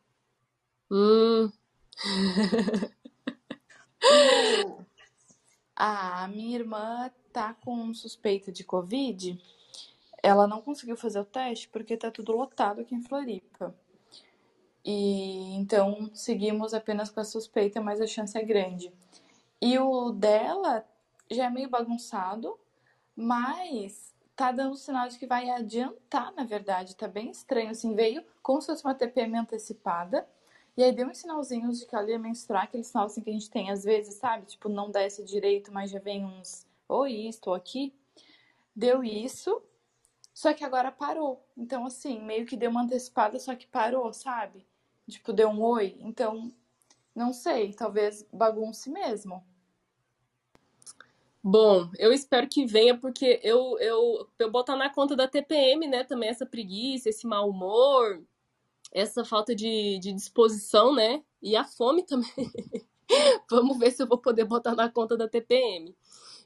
Hum. 0.89 1.51
a 5.75 6.27
minha 6.27 6.57
irmã 6.57 7.12
tá 7.31 7.53
com 7.53 7.93
suspeita 7.93 8.51
de 8.51 8.63
Covid 8.63 9.39
ela 10.23 10.47
não 10.47 10.61
conseguiu 10.61 10.95
fazer 10.95 11.19
o 11.19 11.25
teste 11.25 11.67
porque 11.69 11.97
tá 11.97 12.11
tudo 12.11 12.31
lotado 12.31 12.81
aqui 12.81 12.93
em 12.93 13.01
Floripa. 13.01 13.75
E 14.83 15.55
então 15.55 16.09
seguimos 16.13 16.73
apenas 16.73 17.09
com 17.09 17.19
a 17.19 17.23
suspeita, 17.23 17.81
mas 17.81 18.01
a 18.01 18.07
chance 18.07 18.38
é 18.38 18.43
grande. 18.43 18.91
E 19.61 19.77
o 19.77 20.11
dela 20.11 20.85
já 21.29 21.45
é 21.45 21.50
meio 21.50 21.69
bagunçado, 21.69 22.59
mas 23.15 24.13
tá 24.35 24.51
dando 24.51 24.75
sinal 24.75 25.07
de 25.07 25.19
que 25.19 25.27
vai 25.27 25.50
adiantar, 25.50 26.33
na 26.33 26.43
verdade. 26.43 26.95
Tá 26.95 27.07
bem 27.07 27.29
estranho, 27.29 27.69
assim, 27.69 27.95
veio 27.95 28.23
como 28.41 28.61
se 28.61 28.67
fosse 28.67 28.83
uma 28.83 28.95
TPM 28.95 29.38
antecipada. 29.38 30.27
E 30.75 30.83
aí 30.83 30.91
deu 30.91 31.07
uns 31.07 31.19
sinalzinhos 31.19 31.79
de 31.79 31.85
que 31.85 31.95
ela 31.95 32.09
ia 32.09 32.17
menstruar, 32.17 32.63
aquele 32.63 32.83
sinal 32.83 33.05
assim 33.05 33.21
que 33.21 33.29
a 33.29 33.33
gente 33.33 33.50
tem 33.50 33.69
às 33.69 33.83
vezes, 33.83 34.15
sabe? 34.15 34.45
Tipo, 34.45 34.69
não 34.69 34.89
desce 34.89 35.23
direito, 35.23 35.71
mas 35.71 35.91
já 35.91 36.00
vem 36.00 36.25
uns 36.25 36.65
ou 36.91 37.07
isto 37.07 37.48
ou 37.48 37.53
aqui. 37.53 37.93
Deu 38.75 39.03
isso, 39.03 39.62
só 40.33 40.53
que 40.53 40.63
agora 40.63 40.91
parou. 40.91 41.45
Então, 41.57 41.86
assim, 41.86 42.19
meio 42.19 42.45
que 42.45 42.57
deu 42.57 42.69
uma 42.69 42.83
antecipada, 42.83 43.39
só 43.39 43.55
que 43.55 43.67
parou, 43.67 44.12
sabe? 44.13 44.65
Tipo, 45.10 45.33
deu 45.33 45.50
um 45.50 45.62
oi. 45.62 45.98
Então, 46.00 46.51
não 47.15 47.33
sei, 47.33 47.74
talvez 47.74 48.25
bagunce 48.31 48.89
mesmo. 48.89 49.43
Bom, 51.43 51.89
eu 51.98 52.13
espero 52.13 52.48
que 52.48 52.65
venha, 52.65 52.98
porque 52.98 53.39
eu, 53.43 53.77
eu, 53.79 54.29
eu 54.38 54.51
botar 54.51 54.75
na 54.75 54.93
conta 54.93 55.15
da 55.15 55.27
TPM, 55.27 55.88
né, 55.88 56.03
também 56.03 56.29
essa 56.29 56.45
preguiça, 56.45 57.10
esse 57.10 57.25
mau 57.25 57.50
humor, 57.50 58.24
essa 58.91 59.25
falta 59.25 59.55
de, 59.55 59.98
de 60.00 60.13
disposição, 60.13 60.93
né, 60.93 61.24
e 61.41 61.55
a 61.55 61.63
fome 61.63 62.03
também. 62.03 62.29
Vamos 63.50 63.79
ver 63.79 63.91
se 63.91 64.03
eu 64.03 64.07
vou 64.07 64.19
poder 64.19 64.45
botar 64.45 64.75
na 64.75 64.88
conta 64.88 65.17
da 65.17 65.27
TPM. 65.27 65.95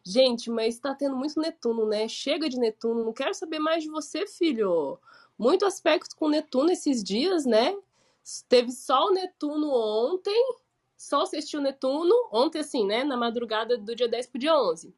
Gente, 0.07 0.51
mas 0.51 0.77
tá 0.77 0.93
tendo 0.93 1.15
muito 1.15 1.39
Netuno, 1.39 1.87
né? 1.87 2.07
Chega 2.07 2.47
de 2.47 2.59
Netuno, 2.59 3.03
não 3.03 3.11
quero 3.11 3.33
saber 3.33 3.57
mais 3.57 3.83
de 3.83 3.89
você, 3.89 4.27
filho. 4.27 4.99
Muito 5.35 5.65
aspecto 5.65 6.15
com 6.15 6.29
Netuno 6.29 6.71
esses 6.71 7.03
dias, 7.03 7.43
né? 7.43 7.75
Teve 8.47 8.71
Sol 8.71 9.11
Netuno 9.11 9.71
ontem, 9.71 10.55
Sol 10.95 11.25
sextil 11.25 11.59
Netuno, 11.59 12.13
ontem 12.31 12.59
assim, 12.59 12.85
né, 12.85 13.03
na 13.03 13.17
madrugada 13.17 13.77
do 13.77 13.95
dia 13.95 14.07
10 14.07 14.27
pro 14.27 14.39
dia 14.39 14.55
11. 14.55 14.93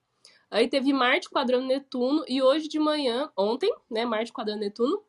Aí 0.52 0.68
teve 0.68 0.92
Marte 0.92 1.30
quadrando 1.30 1.68
Netuno 1.68 2.24
e 2.28 2.42
hoje 2.42 2.68
de 2.68 2.80
manhã, 2.80 3.32
ontem, 3.36 3.74
né, 3.90 4.06
Marte 4.06 4.32
quadrando 4.32 4.60
Netuno, 4.60 5.02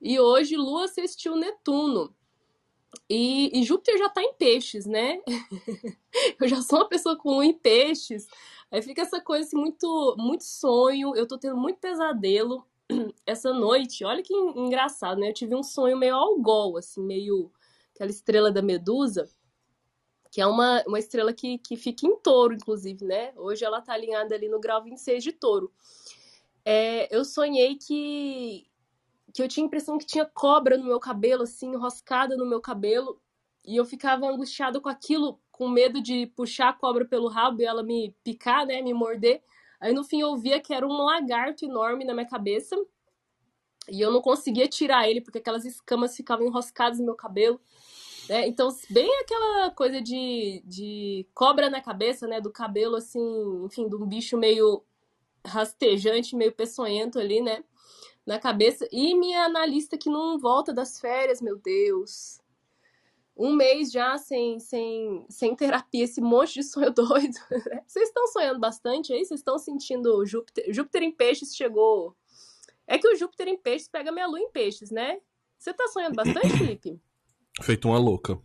e 0.00 0.18
hoje 0.18 0.56
Lua 0.56 0.88
sextil 0.88 1.36
Netuno. 1.36 2.14
E, 3.08 3.58
e 3.58 3.62
Júpiter 3.62 3.98
já 3.98 4.08
tá 4.08 4.22
em 4.22 4.34
peixes, 4.34 4.86
né? 4.86 5.20
eu 6.40 6.48
já 6.48 6.62
sou 6.62 6.80
uma 6.80 6.88
pessoa 6.88 7.16
com 7.16 7.30
Lua 7.30 7.44
em 7.44 7.52
peixes. 7.52 8.26
Aí 8.70 8.82
fica 8.82 9.02
essa 9.02 9.20
coisa 9.20 9.46
assim, 9.46 9.56
muito, 9.56 10.16
muito 10.18 10.44
sonho. 10.44 11.14
Eu 11.14 11.26
tô 11.26 11.38
tendo 11.38 11.56
muito 11.56 11.78
pesadelo 11.78 12.66
essa 13.24 13.52
noite. 13.52 14.04
Olha 14.04 14.22
que 14.22 14.34
engraçado, 14.34 15.20
né? 15.20 15.28
Eu 15.30 15.34
tive 15.34 15.54
um 15.54 15.62
sonho 15.62 15.96
meio 15.96 16.14
algol, 16.14 16.76
assim, 16.76 17.02
meio 17.02 17.50
aquela 17.94 18.10
estrela 18.10 18.52
da 18.52 18.60
Medusa, 18.60 19.28
que 20.30 20.40
é 20.40 20.46
uma, 20.46 20.82
uma 20.86 20.98
estrela 20.98 21.32
que, 21.32 21.58
que 21.58 21.76
fica 21.76 22.06
em 22.06 22.16
touro, 22.16 22.54
inclusive, 22.54 23.04
né? 23.04 23.32
Hoje 23.36 23.64
ela 23.64 23.80
tá 23.80 23.94
alinhada 23.94 24.34
ali 24.34 24.48
no 24.48 24.60
grau 24.60 24.82
26 24.82 25.24
de 25.24 25.32
touro. 25.32 25.72
É, 26.64 27.14
eu 27.14 27.24
sonhei 27.24 27.76
que, 27.76 28.66
que 29.32 29.42
eu 29.42 29.48
tinha 29.48 29.64
a 29.64 29.68
impressão 29.68 29.96
que 29.96 30.04
tinha 30.04 30.26
cobra 30.26 30.76
no 30.76 30.84
meu 30.84 31.00
cabelo, 31.00 31.44
assim, 31.44 31.72
enroscada 31.72 32.36
no 32.36 32.44
meu 32.44 32.60
cabelo, 32.60 33.20
e 33.64 33.76
eu 33.76 33.84
ficava 33.84 34.26
angustiada 34.26 34.80
com 34.80 34.88
aquilo, 34.88 35.40
com 35.56 35.68
medo 35.68 36.00
de 36.00 36.26
puxar 36.36 36.68
a 36.68 36.72
cobra 36.72 37.04
pelo 37.04 37.28
rabo 37.28 37.60
e 37.60 37.64
ela 37.64 37.82
me 37.82 38.14
picar, 38.22 38.66
né, 38.66 38.82
me 38.82 38.92
morder. 38.92 39.42
Aí 39.80 39.92
no 39.92 40.04
fim 40.04 40.20
eu 40.20 40.36
via 40.36 40.60
que 40.60 40.72
era 40.72 40.86
um 40.86 41.02
lagarto 41.02 41.64
enorme 41.64 42.04
na 42.04 42.14
minha 42.14 42.26
cabeça, 42.26 42.76
e 43.88 44.00
eu 44.00 44.10
não 44.10 44.20
conseguia 44.20 44.66
tirar 44.66 45.08
ele 45.08 45.20
porque 45.20 45.38
aquelas 45.38 45.64
escamas 45.64 46.16
ficavam 46.16 46.46
enroscadas 46.46 46.98
no 46.98 47.04
meu 47.04 47.14
cabelo. 47.14 47.60
Né? 48.28 48.48
Então, 48.48 48.68
bem 48.90 49.08
aquela 49.20 49.70
coisa 49.70 50.00
de, 50.02 50.60
de 50.66 51.26
cobra 51.32 51.70
na 51.70 51.80
cabeça, 51.80 52.26
né? 52.26 52.40
Do 52.40 52.50
cabelo, 52.50 52.96
assim, 52.96 53.20
enfim, 53.64 53.88
de 53.88 53.94
um 53.94 54.04
bicho 54.04 54.36
meio 54.36 54.82
rastejante, 55.46 56.34
meio 56.34 56.50
peçonhento 56.50 57.20
ali, 57.20 57.40
né? 57.40 57.62
na 58.26 58.40
cabeça. 58.40 58.86
E 58.90 59.14
minha 59.14 59.44
analista 59.44 59.96
que 59.96 60.10
não 60.10 60.38
volta 60.38 60.74
das 60.74 60.98
férias, 60.98 61.40
meu 61.40 61.56
Deus. 61.56 62.40
Um 63.36 63.54
mês 63.54 63.92
já 63.92 64.16
sem, 64.16 64.58
sem, 64.58 65.26
sem 65.28 65.54
terapia, 65.54 66.04
esse 66.04 66.20
monte 66.20 66.54
de 66.54 66.62
sonho 66.62 66.90
doido. 66.94 67.36
Vocês 67.86 68.08
estão 68.08 68.26
sonhando 68.28 68.58
bastante 68.58 69.12
aí? 69.12 69.24
Vocês 69.24 69.40
estão 69.40 69.58
sentindo 69.58 70.24
Júpiter? 70.24 70.72
Júpiter 70.72 71.02
em 71.02 71.12
peixes 71.12 71.54
chegou. 71.54 72.16
É 72.86 72.96
que 72.98 73.06
o 73.06 73.16
Júpiter 73.16 73.48
em 73.48 73.58
peixes 73.58 73.88
pega 73.88 74.10
minha 74.10 74.26
lua 74.26 74.40
em 74.40 74.50
peixes, 74.50 74.90
né? 74.90 75.20
Você 75.58 75.74
tá 75.74 75.86
sonhando 75.88 76.14
bastante, 76.14 76.48
Felipe? 76.56 77.00
Feito 77.62 77.88
uma 77.88 77.98
louca. 77.98 78.40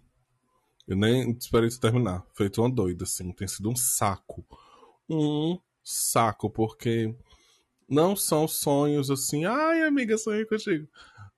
Eu 0.87 0.97
nem 0.97 1.31
esperei 1.31 1.69
isso 1.69 1.79
terminar. 1.79 2.25
Feito 2.33 2.61
uma 2.61 2.69
doida, 2.69 3.03
assim. 3.03 3.31
Tem 3.31 3.47
sido 3.47 3.69
um 3.69 3.75
saco. 3.75 4.45
Um 5.09 5.57
saco, 5.83 6.49
porque 6.49 7.15
não 7.87 8.15
são 8.15 8.47
sonhos 8.47 9.11
assim, 9.11 9.43
ai 9.43 9.83
amiga, 9.83 10.17
sonhei 10.17 10.45
contigo. 10.45 10.87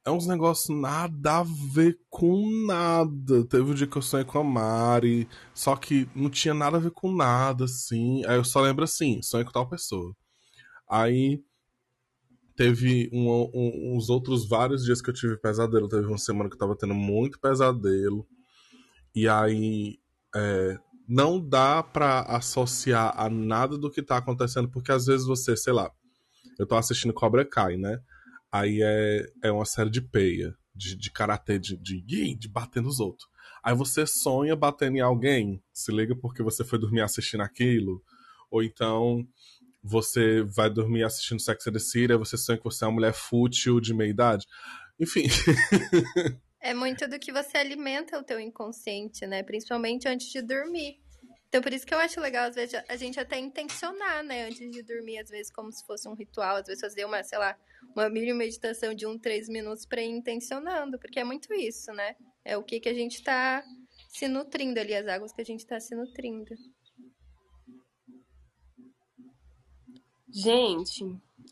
É 0.05 0.11
uns 0.11 0.27
negócios 0.27 0.67
nada 0.77 1.37
a 1.39 1.43
ver 1.43 1.97
com 2.09 2.65
nada. 2.67 3.45
Teve 3.45 3.71
um 3.71 3.73
dia 3.73 3.87
que 3.87 3.97
eu 3.97 4.01
sonhei 4.01 4.25
com 4.25 4.37
a 4.39 4.43
Mari, 4.43 5.29
só 5.53 5.77
que 5.77 6.09
não 6.13 6.29
tinha 6.29 6.53
nada 6.53 6.75
a 6.75 6.79
ver 6.79 6.91
com 6.91 7.09
nada, 7.15 7.63
assim. 7.63 8.25
Aí 8.25 8.35
eu 8.35 8.43
só 8.43 8.59
lembro 8.59 8.83
assim, 8.83 9.21
sonhei 9.21 9.45
com 9.45 9.51
tal 9.51 9.69
pessoa. 9.69 10.13
Aí 10.89 11.41
teve 12.55 13.09
um, 13.13 13.29
um, 13.53 13.95
uns 13.95 14.09
outros 14.09 14.47
vários 14.47 14.83
dias 14.83 15.01
que 15.01 15.09
eu 15.09 15.13
tive 15.13 15.37
pesadelo. 15.37 15.87
Teve 15.87 16.05
uma 16.05 16.17
semana 16.17 16.49
que 16.49 16.55
eu 16.55 16.59
tava 16.59 16.75
tendo 16.75 16.93
muito 16.93 17.39
pesadelo. 17.39 18.27
E 19.15 19.27
aí 19.29 19.99
é, 20.35 20.77
não 21.07 21.39
dá 21.39 21.81
para 21.81 22.21
associar 22.23 23.13
a 23.15 23.29
nada 23.29 23.77
do 23.77 23.89
que 23.89 24.01
tá 24.01 24.17
acontecendo, 24.17 24.69
porque 24.69 24.91
às 24.91 25.05
vezes 25.05 25.25
você, 25.25 25.55
sei 25.55 25.71
lá, 25.71 25.89
eu 26.59 26.65
tô 26.65 26.75
assistindo 26.75 27.13
Cobra 27.13 27.45
Kai, 27.45 27.77
né? 27.77 27.99
Aí 28.53 28.83
é, 28.83 29.25
é 29.45 29.51
uma 29.51 29.65
série 29.65 29.89
de 29.89 29.99
peia, 29.99 30.55
de, 30.75 30.95
de 30.95 31.09
karatê, 31.09 31.57
de, 31.57 31.75
de, 31.75 32.35
de 32.35 32.47
bater 32.47 32.83
nos 32.83 32.99
outros. 32.99 33.27
Aí 33.63 33.73
você 33.73 34.05
sonha 34.05 34.55
batendo 34.55 34.97
em 34.97 35.01
alguém, 35.01 35.59
se 35.73 35.91
liga 35.91 36.15
porque 36.15 36.43
você 36.43 36.63
foi 36.63 36.77
dormir 36.77 37.01
assistindo 37.01 37.41
aquilo. 37.41 37.99
Ou 38.51 38.61
então 38.61 39.27
você 39.81 40.43
vai 40.43 40.69
dormir 40.69 41.03
assistindo 41.03 41.41
Sex 41.41 41.65
and 41.65 41.71
the 41.71 41.79
City, 41.79 42.15
você 42.15 42.37
sonha 42.37 42.59
que 42.59 42.63
você 42.63 42.83
é 42.83 42.87
uma 42.87 42.93
mulher 42.93 43.13
fútil 43.13 43.79
de 43.79 43.91
meia 43.91 44.11
idade. 44.11 44.45
Enfim. 44.99 45.23
é 46.61 46.75
muito 46.75 47.07
do 47.07 47.17
que 47.17 47.31
você 47.31 47.57
alimenta 47.57 48.19
o 48.19 48.23
teu 48.23 48.39
inconsciente, 48.39 49.25
né? 49.25 49.41
Principalmente 49.41 50.07
antes 50.07 50.31
de 50.31 50.43
dormir. 50.43 51.01
Então, 51.49 51.59
por 51.59 51.73
isso 51.73 51.87
que 51.87 51.93
eu 51.93 51.99
acho 51.99 52.19
legal, 52.19 52.49
às 52.49 52.55
vezes, 52.55 52.79
a 52.87 52.95
gente 52.95 53.19
até 53.19 53.39
intencionar, 53.39 54.23
né? 54.23 54.45
Antes 54.45 54.71
de 54.71 54.83
dormir, 54.83 55.17
às 55.17 55.29
vezes, 55.29 55.51
como 55.51 55.71
se 55.71 55.83
fosse 55.87 56.07
um 56.07 56.13
ritual, 56.13 56.57
às 56.57 56.67
vezes 56.67 56.81
fazer 56.81 57.05
uma, 57.05 57.23
sei 57.23 57.39
lá, 57.39 57.57
uma 57.95 58.09
mini 58.09 58.33
meditação 58.33 58.93
de 58.93 59.05
um, 59.05 59.17
três 59.17 59.47
minutos 59.47 59.85
para 59.85 60.01
ir 60.01 60.09
intencionando, 60.09 60.97
porque 60.99 61.19
é 61.19 61.23
muito 61.23 61.53
isso, 61.53 61.91
né? 61.93 62.15
É 62.43 62.57
o 62.57 62.63
que, 62.63 62.79
que 62.79 62.89
a 62.89 62.93
gente 62.93 63.15
está 63.15 63.63
se 64.09 64.27
nutrindo 64.27 64.79
ali, 64.79 64.93
as 64.93 65.07
águas 65.07 65.31
que 65.31 65.41
a 65.41 65.45
gente 65.45 65.59
está 65.59 65.79
se 65.79 65.95
nutrindo. 65.95 66.55
Gente, 70.29 71.03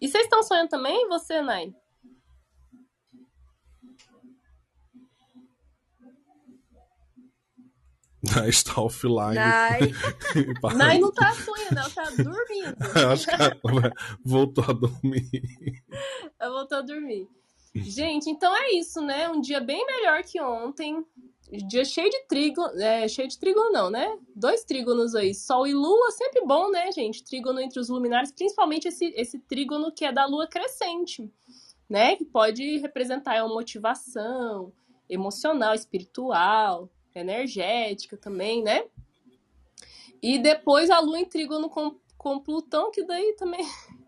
e 0.01 0.07
vocês 0.07 0.23
estão 0.23 0.41
sonhando 0.41 0.69
também, 0.69 1.07
você, 1.07 1.41
Nai? 1.41 1.73
Nai 8.35 8.49
está 8.49 8.79
offline. 8.79 9.35
Nai. 9.35 9.79
Nai 10.75 10.99
não 11.01 11.11
tá 11.11 11.33
sonhando, 11.33 11.79
ela 11.79 11.89
tá 11.89 12.03
dormindo. 12.11 12.77
Acho 13.11 13.25
que 13.25 13.33
ela 13.33 13.93
voltou 14.23 14.63
a 14.63 14.73
dormir. 14.73 15.83
Ela 16.39 16.51
voltou 16.53 16.77
a 16.77 16.81
dormir. 16.81 17.27
Gente, 17.73 18.29
então 18.29 18.55
é 18.55 18.73
isso, 18.73 19.01
né? 19.01 19.27
Um 19.29 19.41
dia 19.41 19.59
bem 19.59 19.83
melhor 19.85 20.23
que 20.23 20.39
ontem. 20.39 21.03
Dia 21.67 21.83
cheio 21.83 22.09
de 22.09 22.27
trígono. 22.27 22.79
É, 22.79 23.07
cheio 23.07 23.27
de 23.27 23.39
trígono, 23.39 23.71
não, 23.71 23.89
né? 23.89 24.15
Dois 24.35 24.63
trígonos 24.63 25.15
aí. 25.15 25.33
Sol 25.33 25.65
e 25.65 25.73
lua, 25.73 26.11
sempre 26.11 26.45
bom, 26.45 26.69
né, 26.69 26.91
gente? 26.91 27.23
Trígono 27.23 27.59
entre 27.59 27.79
os 27.79 27.89
luminares, 27.89 28.31
principalmente 28.31 28.87
esse, 28.87 29.05
esse 29.17 29.39
trígono 29.39 29.91
que 29.91 30.05
é 30.05 30.11
da 30.11 30.25
lua 30.25 30.47
crescente, 30.47 31.31
né? 31.89 32.15
Que 32.15 32.25
pode 32.25 32.77
representar 32.77 33.43
uma 33.43 33.53
motivação 33.53 34.71
emocional, 35.09 35.73
espiritual, 35.73 36.89
energética 37.15 38.17
também, 38.17 38.63
né? 38.63 38.85
E 40.21 40.37
depois 40.37 40.89
a 40.89 40.99
Lua 40.99 41.19
em 41.19 41.25
trígono 41.25 41.69
com, 41.69 41.99
com 42.17 42.39
Plutão, 42.39 42.91
que 42.91 43.03
daí 43.03 43.35
também. 43.37 43.65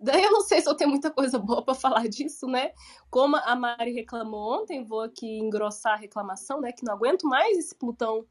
Daí 0.00 0.22
eu 0.22 0.30
não 0.30 0.40
sei 0.40 0.62
se 0.62 0.68
eu 0.70 0.76
tenho 0.76 0.88
muita 0.88 1.10
coisa 1.10 1.38
boa 1.38 1.60
para 1.60 1.74
falar 1.74 2.08
disso, 2.08 2.46
né? 2.46 2.72
Como 3.10 3.36
a 3.36 3.54
Mari 3.54 3.92
reclamou 3.92 4.62
ontem, 4.62 4.84
vou 4.84 5.02
aqui 5.02 5.26
engrossar 5.26 5.94
a 5.94 5.96
reclamação, 5.96 6.60
né? 6.60 6.72
Que 6.72 6.84
não 6.84 6.94
aguento 6.94 7.28
mais 7.28 7.58
esse 7.58 7.74
Plutão 7.74 8.24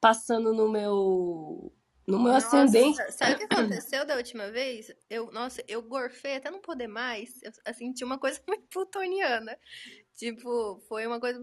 passando 0.00 0.54
no 0.54 0.68
meu 0.68 1.72
no 2.08 2.18
meu 2.18 2.32
nossa, 2.32 2.62
ascendente. 2.62 2.96
Sabe 3.12 3.34
o 3.34 3.38
que 3.38 3.54
aconteceu 3.54 4.06
da 4.06 4.16
última 4.16 4.50
vez? 4.50 4.90
Eu, 5.10 5.30
nossa, 5.30 5.62
eu 5.68 5.82
gorfei 5.82 6.36
até 6.36 6.50
não 6.50 6.58
poder 6.58 6.86
mais. 6.86 7.38
Eu, 7.42 7.52
eu 7.66 7.74
senti 7.74 8.02
uma 8.02 8.18
coisa 8.18 8.40
muito 8.48 8.66
plutoniana. 8.68 9.58
Tipo, 10.14 10.80
foi 10.88 11.06
uma 11.06 11.20
coisa 11.20 11.38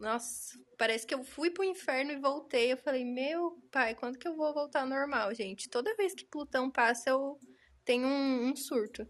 nossa, 0.00 0.58
parece 0.78 1.06
que 1.06 1.14
eu 1.14 1.22
fui 1.22 1.50
pro 1.50 1.62
inferno 1.62 2.10
e 2.10 2.16
voltei. 2.16 2.72
Eu 2.72 2.78
falei, 2.78 3.04
meu 3.04 3.62
pai, 3.70 3.94
quando 3.94 4.18
que 4.18 4.26
eu 4.26 4.34
vou 4.34 4.54
voltar 4.54 4.80
ao 4.80 4.88
normal, 4.88 5.34
gente? 5.34 5.68
Toda 5.68 5.94
vez 5.94 6.14
que 6.14 6.24
Plutão 6.24 6.70
passa, 6.70 7.10
eu 7.10 7.38
tenho 7.84 8.06
um, 8.08 8.48
um 8.48 8.56
surto. 8.56 9.06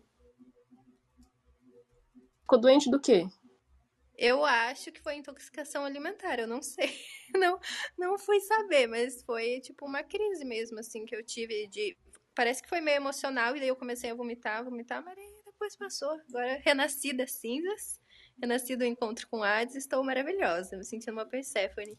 Ficou 2.40 2.60
doente 2.60 2.90
do 2.90 3.00
quê? 3.00 3.24
Eu 4.18 4.44
acho 4.44 4.90
que 4.90 5.00
foi 5.00 5.14
intoxicação 5.14 5.84
alimentar, 5.84 6.40
eu 6.40 6.48
não 6.48 6.60
sei. 6.60 6.90
Não, 7.32 7.60
não 7.96 8.18
fui 8.18 8.40
saber, 8.40 8.88
mas 8.88 9.22
foi 9.22 9.60
tipo 9.60 9.86
uma 9.86 10.02
crise 10.02 10.44
mesmo, 10.44 10.80
assim, 10.80 11.06
que 11.06 11.14
eu 11.14 11.24
tive 11.24 11.68
de. 11.68 11.96
Parece 12.34 12.60
que 12.60 12.68
foi 12.68 12.80
meio 12.80 12.96
emocional, 12.96 13.54
e 13.56 13.60
daí 13.60 13.68
eu 13.68 13.76
comecei 13.76 14.10
a 14.10 14.14
vomitar, 14.14 14.64
vomitar, 14.64 15.00
mas 15.00 15.16
depois 15.44 15.76
passou. 15.76 16.10
Agora 16.28 16.60
renasci 16.64 17.12
das 17.12 17.30
cinzas 17.34 18.00
Renasci 18.40 18.74
do 18.76 18.84
encontro 18.84 19.28
com 19.28 19.42
Hades, 19.42 19.76
estou 19.76 20.02
maravilhosa, 20.02 20.76
me 20.76 20.84
sentindo 20.84 21.12
uma 21.12 21.26
Perséfone. 21.26 21.98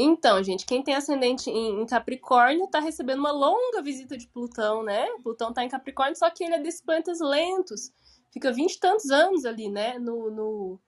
Então, 0.00 0.42
gente, 0.44 0.64
quem 0.64 0.82
tem 0.82 0.94
ascendente 0.94 1.50
em, 1.50 1.84
Capricórnio 1.84 2.66
está 2.66 2.78
recebendo 2.78 3.18
uma 3.18 3.32
longa 3.32 3.82
visita 3.82 4.16
de 4.16 4.28
Plutão, 4.28 4.82
né? 4.82 5.06
Plutão 5.24 5.48
está 5.48 5.64
em 5.64 5.68
Capricórnio, 5.68 6.16
só 6.16 6.30
que 6.30 6.44
ele 6.44 6.54
é 6.54 6.60
desses 6.60 6.80
planetas 6.80 7.18
lentos. 7.20 7.92
Fica 8.32 8.52
vinte 8.52 8.74
e 8.74 8.80
tantos 8.80 9.10
anos 9.10 9.44
ali, 9.44 9.68
né? 9.68 9.98
No, 9.98 10.30
no, 10.30 10.80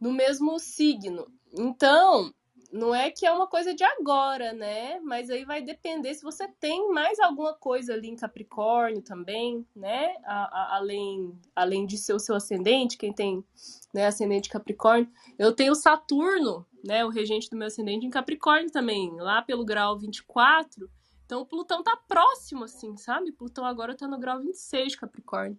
no 0.00 0.12
mesmo 0.12 0.58
signo. 0.58 1.30
Então, 1.52 2.32
não 2.72 2.94
é 2.94 3.10
que 3.10 3.26
é 3.26 3.30
uma 3.30 3.46
coisa 3.46 3.74
de 3.74 3.84
agora, 3.84 4.54
né? 4.54 4.98
Mas 5.00 5.28
aí 5.28 5.44
vai 5.44 5.60
depender 5.60 6.14
se 6.14 6.22
você 6.22 6.48
tem 6.48 6.90
mais 6.90 7.20
alguma 7.20 7.52
coisa 7.52 7.92
ali 7.92 8.08
em 8.08 8.16
Capricórnio 8.16 9.02
também, 9.02 9.66
né? 9.76 10.16
A, 10.24 10.44
a, 10.44 10.76
além, 10.76 11.38
além 11.54 11.84
de 11.84 11.98
ser 11.98 12.14
o 12.14 12.18
seu 12.18 12.34
ascendente, 12.34 12.96
quem 12.96 13.12
tem 13.12 13.44
né, 13.92 14.06
ascendente 14.06 14.48
Capricórnio. 14.48 15.06
Eu 15.38 15.52
tenho 15.52 15.74
Saturno, 15.74 16.66
né? 16.82 17.04
O 17.04 17.10
regente 17.10 17.50
do 17.50 17.56
meu 17.56 17.66
ascendente 17.66 18.06
em 18.06 18.10
Capricórnio 18.10 18.70
também, 18.70 19.14
lá 19.16 19.42
pelo 19.42 19.66
grau 19.66 19.98
24. 19.98 20.90
Então 21.26 21.42
o 21.42 21.46
Plutão 21.46 21.82
tá 21.82 21.96
próximo, 22.08 22.64
assim, 22.64 22.96
sabe? 22.96 23.32
Plutão 23.32 23.66
agora 23.66 23.94
tá 23.94 24.08
no 24.08 24.18
grau 24.18 24.40
26 24.40 24.92
de 24.92 24.98
Capricórnio. 24.98 25.58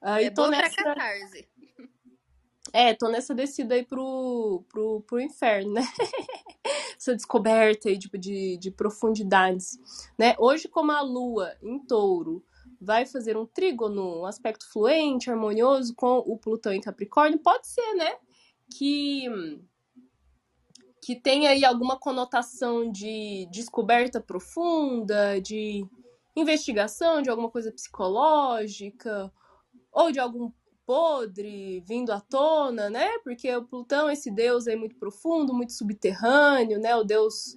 Aí 0.00 0.24
é 0.24 0.30
tô 0.30 0.48
nessa... 0.48 0.74
catarse. 0.74 1.48
É, 2.72 2.94
tô 2.94 3.08
nessa 3.08 3.34
descida 3.34 3.74
aí 3.74 3.84
pro, 3.84 4.64
pro, 4.68 5.00
pro 5.02 5.20
inferno, 5.20 5.72
né? 5.72 5.82
Essa 6.96 7.14
descoberta 7.14 7.88
aí 7.88 7.98
tipo, 7.98 8.16
de, 8.18 8.56
de 8.58 8.70
profundidades, 8.70 9.78
né? 10.18 10.36
Hoje, 10.38 10.68
como 10.68 10.92
a 10.92 11.00
Lua 11.00 11.54
em 11.62 11.78
touro 11.80 12.44
vai 12.80 13.04
fazer 13.04 13.36
um 13.36 13.46
trígono, 13.46 14.20
um 14.20 14.26
aspecto 14.26 14.70
fluente, 14.70 15.30
harmonioso 15.30 15.94
com 15.94 16.18
o 16.18 16.38
Plutão 16.38 16.72
em 16.72 16.80
Capricórnio, 16.80 17.38
pode 17.38 17.66
ser, 17.66 17.94
né? 17.94 18.16
Que, 18.76 19.26
que 21.02 21.16
tem 21.16 21.48
aí 21.48 21.64
alguma 21.64 21.98
conotação 21.98 22.90
de 22.90 23.48
descoberta 23.50 24.20
profunda, 24.20 25.40
de 25.40 25.84
investigação 26.36 27.20
de 27.20 27.28
alguma 27.28 27.50
coisa 27.50 27.72
psicológica, 27.72 29.32
ou 29.92 30.12
de 30.12 30.20
algum 30.20 30.50
podre 30.90 31.84
vindo 31.86 32.10
à 32.10 32.20
tona, 32.20 32.90
né? 32.90 33.16
Porque 33.20 33.54
o 33.54 33.62
Plutão, 33.62 34.10
esse 34.10 34.28
deus 34.28 34.66
aí 34.66 34.74
muito 34.74 34.96
profundo, 34.96 35.54
muito 35.54 35.72
subterrâneo, 35.72 36.80
né? 36.80 36.96
O 36.96 37.04
deus 37.04 37.56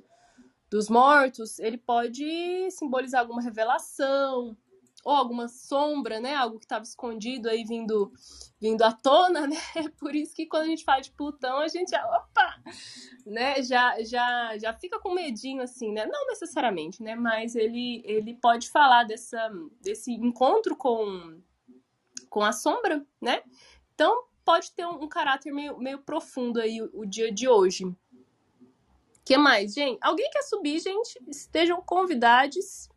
dos 0.69 0.87
mortos, 0.87 1.57
ele 1.57 1.79
pode 1.79 2.69
simbolizar 2.69 3.21
alguma 3.21 3.41
revelação 3.41 4.55
ou 5.03 5.11
alguma 5.11 5.47
sombra, 5.47 6.19
né? 6.19 6.35
Algo 6.35 6.59
que 6.59 6.65
estava 6.65 6.83
escondido 6.83 7.49
aí 7.49 7.63
vindo 7.63 8.13
vindo 8.61 8.83
à 8.83 8.91
tona, 8.91 9.47
né? 9.47 9.57
Por 9.97 10.15
isso 10.15 10.35
que 10.35 10.45
quando 10.45 10.65
a 10.65 10.67
gente 10.67 10.83
fala 10.83 11.01
de 11.01 11.09
Plutão, 11.09 11.57
a 11.57 11.67
gente, 11.67 11.95
opa, 11.95 12.61
né? 13.25 13.63
Já 13.63 13.95
já 14.03 14.59
já 14.59 14.73
fica 14.73 14.99
com 14.99 15.11
medinho 15.11 15.63
assim, 15.63 15.91
né? 15.91 16.05
Não 16.05 16.27
necessariamente, 16.27 17.01
né? 17.01 17.15
Mas 17.15 17.55
ele 17.55 18.03
ele 18.05 18.35
pode 18.35 18.69
falar 18.69 19.05
dessa 19.05 19.51
desse 19.81 20.11
encontro 20.11 20.75
com 20.75 21.41
com 22.33 22.41
a 22.41 22.51
sombra, 22.51 23.05
né? 23.21 23.43
Então 23.93 24.23
pode 24.43 24.71
ter 24.71 24.87
um, 24.87 25.03
um 25.03 25.07
caráter 25.07 25.53
meio, 25.53 25.77
meio 25.77 25.99
profundo 25.99 26.59
aí 26.59 26.81
o, 26.81 26.89
o, 26.91 27.05
dia 27.05 27.31
de 27.31 27.47
hoje. 27.47 27.85
que 29.23 29.37
mais, 29.37 29.75
gente? 29.75 29.99
Alguém 30.01 30.31
quer 30.31 30.41
subir, 30.41 30.79
gente? 30.79 31.19
Estejam 31.27 31.79
convidados. 31.83 32.89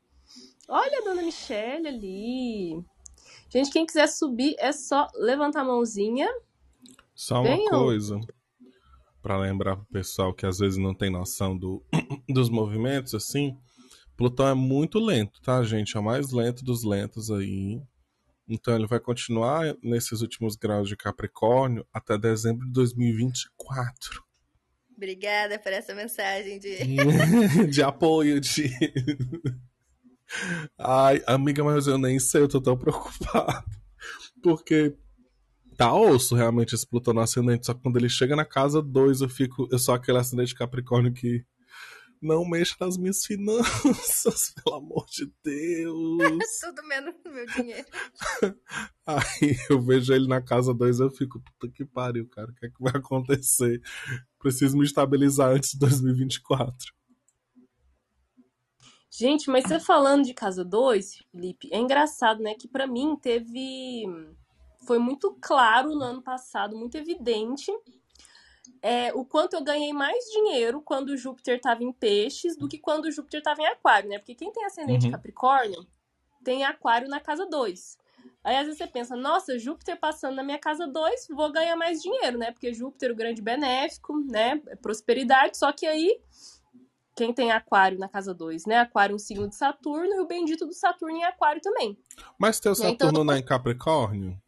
Olha 0.67 1.01
a 1.01 1.05
dona 1.05 1.21
Michelle 1.21 1.87
ali. 1.87 2.83
Gente, 3.51 3.71
quem 3.71 3.85
quiser 3.85 4.07
subir 4.07 4.57
é 4.59 4.73
só 4.73 5.07
levantar 5.15 5.61
a 5.61 5.65
mãozinha. 5.65 6.29
Só 7.15 7.43
uma 7.43 7.55
Venham. 7.55 7.69
coisa 7.69 8.19
para 9.21 9.37
lembrar 9.37 9.77
pro 9.77 9.85
pessoal 9.87 10.33
que 10.33 10.47
às 10.47 10.59
vezes 10.59 10.79
não 10.79 10.95
tem 10.95 11.11
noção 11.11 11.59
do, 11.59 11.85
dos 12.27 12.49
movimentos 12.49 13.15
assim. 13.15 13.55
Plutão 14.17 14.49
é 14.49 14.55
muito 14.55 14.99
lento, 14.99 15.43
tá, 15.43 15.63
gente? 15.63 15.95
É 15.95 16.01
o 16.01 16.03
mais 16.03 16.33
lento 16.33 16.65
dos 16.65 16.83
lentos 16.85 17.31
aí. 17.31 17.83
Então 18.49 18.75
ele 18.75 18.87
vai 18.87 19.01
continuar 19.01 19.77
nesses 19.83 20.21
últimos 20.21 20.55
graus 20.55 20.89
de 20.89 20.97
Capricórnio 20.97 21.87
até 21.93 22.17
dezembro 22.17 22.67
de 22.67 22.73
2024. 22.73 24.25
Obrigada 24.97 25.59
por 25.59 25.73
essa 25.73 25.95
mensagem 25.95 26.59
de, 26.59 26.79
de 27.71 27.83
apoio, 27.83 28.41
de. 28.41 28.71
Ai, 30.79 31.23
amiga, 31.27 31.63
mas 31.63 31.87
eu 31.87 31.99
nem 31.99 32.19
sei, 32.19 32.43
eu 32.43 32.49
tô 32.49 32.61
tão 32.61 32.77
preocupado. 32.79 33.65
Porque 34.43 34.97
tá 35.77 35.95
osso 35.95 36.35
realmente 36.35 36.75
esse 36.75 36.87
Plutão 36.87 37.13
no 37.13 37.21
ascendente, 37.21 37.67
só 37.67 37.75
que 37.75 37.83
quando 37.83 37.99
ele 37.99 38.09
chega 38.09 38.35
na 38.35 38.45
casa 38.45 38.81
2 38.81 39.21
eu 39.21 39.29
fico. 39.29 39.69
Eu 39.71 39.79
sou 39.79 39.95
aquele 39.95 40.19
ascendente 40.19 40.55
Capricórnio 40.55 41.13
que 41.13 41.45
não 42.21 42.45
mexa 42.45 42.75
nas 42.81 42.97
minhas 42.97 43.25
finanças, 43.25 44.53
pelo 44.63 44.77
amor 44.77 45.07
de 45.07 45.33
Deus. 45.43 46.43
Tudo 46.61 46.83
menos 46.87 47.15
no 47.25 47.33
meu 47.33 47.47
dinheiro. 47.47 47.87
Aí 49.07 49.57
eu 49.71 49.81
vejo 49.81 50.13
ele 50.13 50.27
na 50.27 50.41
casa 50.41 50.75
2 50.75 51.01
eu 51.01 51.11
fico, 51.11 51.41
puta 51.41 51.73
que 51.73 51.85
pariu, 51.85 52.29
cara, 52.29 52.51
o 52.51 52.55
que 52.55 52.67
é 52.67 52.69
que 52.69 52.83
vai 52.83 52.93
acontecer? 52.97 53.81
Preciso 54.39 54.77
me 54.77 54.85
estabilizar 54.85 55.51
antes 55.51 55.73
de 55.73 55.79
2024. 55.79 56.95
Gente, 59.11 59.49
mas 59.49 59.65
você 59.65 59.81
falando 59.81 60.25
de 60.25 60.35
casa 60.35 60.65
2, 60.65 61.25
Felipe, 61.31 61.69
é 61.73 61.79
engraçado, 61.79 62.43
né, 62.43 62.55
que 62.55 62.69
para 62.69 62.87
mim 62.87 63.17
teve 63.17 64.05
foi 64.87 64.99
muito 64.99 65.37
claro 65.41 65.89
no 65.95 66.03
ano 66.03 66.23
passado, 66.23 66.77
muito 66.77 66.97
evidente 66.97 67.73
é, 68.87 69.13
o 69.13 69.25
quanto 69.25 69.55
eu 69.55 69.65
ganhei 69.65 69.93
mais 69.93 70.25
dinheiro 70.27 70.81
quando 70.81 71.09
o 71.09 71.17
Júpiter 71.17 71.57
estava 71.57 71.83
em 71.83 71.93
peixes 71.93 72.57
do 72.57 72.69
que 72.69 72.79
quando 72.79 73.07
o 73.07 73.11
Júpiter 73.11 73.39
estava 73.39 73.61
em 73.61 73.67
aquário, 73.67 74.09
né? 74.09 74.17
Porque 74.17 74.37
quem 74.37 74.53
tem 74.53 74.65
ascendente 74.65 75.07
uhum. 75.07 75.11
Capricórnio 75.11 75.85
tem 76.45 76.65
aquário 76.65 77.09
na 77.09 77.19
casa 77.19 77.45
2. 77.45 77.99
Aí 78.45 78.57
às 78.57 78.63
vezes 78.63 78.79
você 78.79 78.87
pensa, 78.87 79.17
nossa, 79.17 79.59
Júpiter 79.59 79.99
passando 79.99 80.37
na 80.37 80.45
minha 80.45 80.59
casa 80.61 80.87
2, 80.87 81.27
vou 81.31 81.51
ganhar 81.51 81.75
mais 81.75 82.01
dinheiro, 82.01 82.39
né? 82.39 82.53
Porque 82.53 82.73
Júpiter, 82.73 83.11
o 83.11 83.17
grande 83.17 83.43
benéfico, 83.43 84.21
né? 84.21 84.63
É 84.69 84.77
prosperidade. 84.77 85.59
Só 85.59 85.73
que 85.73 85.85
aí, 85.85 86.21
quem 87.17 87.35
tem 87.35 87.51
aquário 87.51 87.99
na 87.99 88.09
casa 88.09 88.33
2, 88.33 88.67
né? 88.67 88.79
Aquário 88.79 89.15
é 89.15 89.17
um 89.17 89.19
signo 89.19 89.49
de 89.49 89.57
Saturno 89.57 90.15
e 90.15 90.21
o 90.21 90.29
bendito 90.29 90.65
do 90.65 90.73
Saturno 90.73 91.17
em 91.17 91.25
aquário 91.25 91.61
também. 91.61 91.99
Mas 92.39 92.61
teu 92.61 92.73
Saturno 92.73 92.95
então, 92.95 93.25
não 93.25 93.35
é 93.35 93.39
em 93.41 93.45
Capricórnio? 93.45 94.41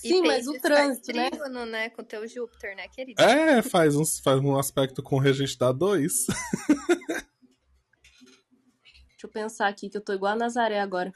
Sim, 0.00 0.22
mas 0.22 0.46
o 0.46 0.52
trânsito, 0.60 1.12
né? 1.12 1.28
Trígono, 1.28 1.66
né? 1.66 1.90
Com 1.90 2.04
teu 2.04 2.26
Júpiter, 2.26 2.76
né, 2.76 2.86
querido? 2.88 3.20
É, 3.20 3.60
faz 3.62 3.96
um, 3.96 4.04
faz 4.04 4.38
um 4.40 4.56
aspecto 4.56 5.02
com 5.02 5.16
o 5.16 5.18
regente 5.18 5.58
da 5.58 5.72
2. 5.72 6.26
Deixa 9.10 9.26
eu 9.26 9.28
pensar 9.28 9.66
aqui, 9.66 9.90
que 9.90 9.96
eu 9.96 10.00
tô 10.00 10.12
igual 10.12 10.34
a 10.34 10.36
Nazaré 10.36 10.78
agora. 10.78 11.12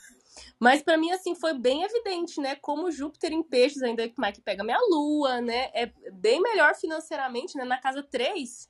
Mas 0.58 0.82
para 0.82 0.96
mim, 0.96 1.12
assim, 1.12 1.36
foi 1.36 1.54
bem 1.54 1.84
evidente, 1.84 2.40
né? 2.40 2.56
Como 2.56 2.90
Júpiter 2.90 3.32
em 3.32 3.42
peixes, 3.42 3.82
ainda 3.82 4.08
como 4.08 4.26
é 4.26 4.32
que 4.32 4.40
pega 4.40 4.64
minha 4.64 4.80
lua, 4.90 5.40
né? 5.40 5.70
É 5.72 5.92
bem 6.12 6.42
melhor 6.42 6.74
financeiramente, 6.74 7.56
né? 7.56 7.64
Na 7.64 7.80
casa 7.80 8.02
3, 8.02 8.68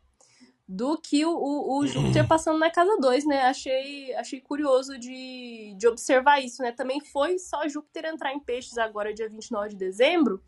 do 0.66 0.96
que 0.96 1.24
o, 1.24 1.30
o, 1.30 1.78
o 1.78 1.86
Júpiter 1.86 2.26
passando 2.26 2.58
na 2.58 2.70
casa 2.70 2.96
2, 2.98 3.26
né? 3.26 3.42
Achei, 3.42 4.14
achei 4.14 4.40
curioso 4.40 4.98
de, 4.98 5.74
de 5.76 5.88
observar 5.88 6.40
isso, 6.40 6.62
né? 6.62 6.72
Também 6.72 7.00
foi 7.00 7.38
só 7.38 7.68
Júpiter 7.68 8.06
entrar 8.06 8.32
em 8.32 8.40
peixes 8.40 8.78
agora, 8.78 9.14
dia 9.14 9.28
29 9.28 9.70
de 9.70 9.76
dezembro, 9.76 10.42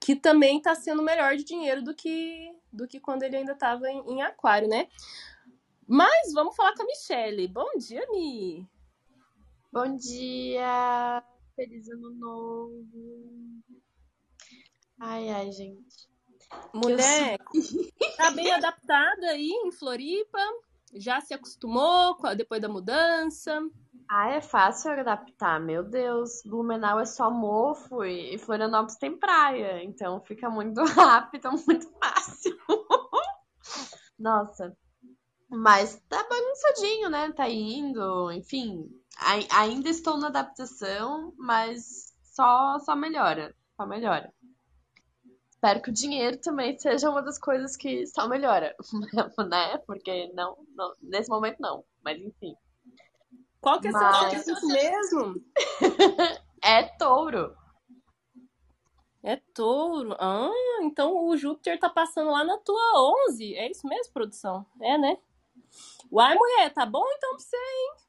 que 0.00 0.14
também 0.16 0.60
tá 0.60 0.74
sendo 0.74 1.02
melhor 1.02 1.36
de 1.36 1.44
dinheiro 1.44 1.82
do 1.82 1.94
que, 1.94 2.52
do 2.72 2.86
que 2.86 3.00
quando 3.00 3.22
ele 3.22 3.36
ainda 3.36 3.52
estava 3.52 3.88
em, 3.90 3.98
em, 4.12 4.22
aquário, 4.22 4.68
né? 4.68 4.88
Mas 5.86 6.32
vamos 6.32 6.56
falar 6.56 6.74
com 6.74 6.82
a 6.82 6.86
Michelle. 6.86 7.48
Bom 7.48 7.70
dia, 7.78 8.06
Mi! 8.10 8.66
Bom 9.70 9.96
dia! 9.96 11.22
Feliz 11.54 11.88
ano 11.88 12.10
novo! 12.10 13.62
Ai, 14.98 15.28
ai, 15.28 15.52
gente. 15.52 16.13
Mulher, 16.72 17.38
tá 18.16 18.30
bem 18.32 18.50
adaptada 18.52 19.28
aí 19.28 19.50
em 19.50 19.72
Floripa? 19.72 20.38
Já 20.94 21.20
se 21.20 21.34
acostumou 21.34 22.16
depois 22.36 22.60
da 22.60 22.68
mudança? 22.68 23.60
Ah, 24.08 24.30
é 24.30 24.40
fácil 24.40 24.92
adaptar, 24.92 25.60
meu 25.60 25.82
Deus. 25.82 26.42
Blumenau 26.44 27.00
é 27.00 27.04
só 27.04 27.30
mofo 27.30 28.04
e 28.04 28.38
Florianópolis 28.38 28.96
tem 28.96 29.16
praia, 29.16 29.82
então 29.82 30.20
fica 30.20 30.48
muito 30.50 30.82
rápido, 30.94 31.50
muito 31.66 31.88
fácil. 31.98 32.56
Nossa. 34.18 34.76
Mas 35.48 36.00
tá 36.08 36.24
bagunçadinho, 36.28 37.10
né? 37.10 37.32
Tá 37.32 37.48
indo, 37.48 38.30
enfim. 38.32 38.88
Ainda 39.50 39.88
estou 39.88 40.16
na 40.16 40.28
adaptação, 40.28 41.32
mas 41.36 42.12
só, 42.22 42.78
só 42.80 42.94
melhora. 42.94 43.54
Só 43.76 43.86
melhora 43.86 44.32
espero 45.64 45.80
que 45.80 45.88
o 45.88 45.94
dinheiro 45.94 46.36
também 46.36 46.78
seja 46.78 47.08
uma 47.08 47.22
das 47.22 47.38
coisas 47.38 47.74
que 47.74 48.06
só 48.06 48.28
melhora, 48.28 48.76
né? 49.48 49.78
Porque 49.86 50.30
não, 50.34 50.58
não 50.74 50.92
nesse 51.00 51.30
momento 51.30 51.56
não, 51.58 51.82
mas 52.04 52.20
enfim. 52.20 52.54
Qual 53.62 53.80
que 53.80 53.88
é 53.88 53.90
mas... 53.90 54.44
seu 54.44 54.54
mesmo? 54.68 55.34
é 56.62 56.82
touro. 56.98 57.56
É 59.22 59.36
touro. 59.54 60.14
Ah, 60.20 60.50
então 60.82 61.24
o 61.24 61.34
Júpiter 61.34 61.80
tá 61.80 61.88
passando 61.88 62.30
lá 62.30 62.44
na 62.44 62.58
tua 62.58 63.14
11. 63.30 63.54
É 63.54 63.70
isso 63.70 63.88
mesmo, 63.88 64.12
produção? 64.12 64.66
É, 64.82 64.98
né? 64.98 65.16
Uai, 66.12 66.34
mulher, 66.34 66.74
tá 66.74 66.84
bom 66.84 67.06
então 67.16 67.30
pra 67.30 67.38
você, 67.38 67.56
hein? 67.56 68.03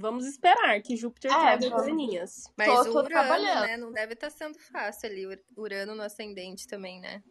Vamos 0.00 0.26
esperar 0.26 0.80
que 0.80 0.96
Júpiter 0.96 1.30
é, 1.30 1.58
traga 1.58 1.70
coisinhas. 1.70 2.50
Mas 2.56 2.68
tô, 2.68 2.84
tô 2.84 3.00
o 3.00 3.02
Urano, 3.02 3.44
né? 3.44 3.76
Não 3.76 3.92
deve 3.92 4.14
estar 4.14 4.30
tá 4.30 4.36
sendo 4.36 4.58
fácil 4.58 5.10
ali. 5.10 5.44
Urano 5.54 5.94
no 5.94 6.02
ascendente 6.02 6.66
também, 6.66 7.00
né? 7.00 7.22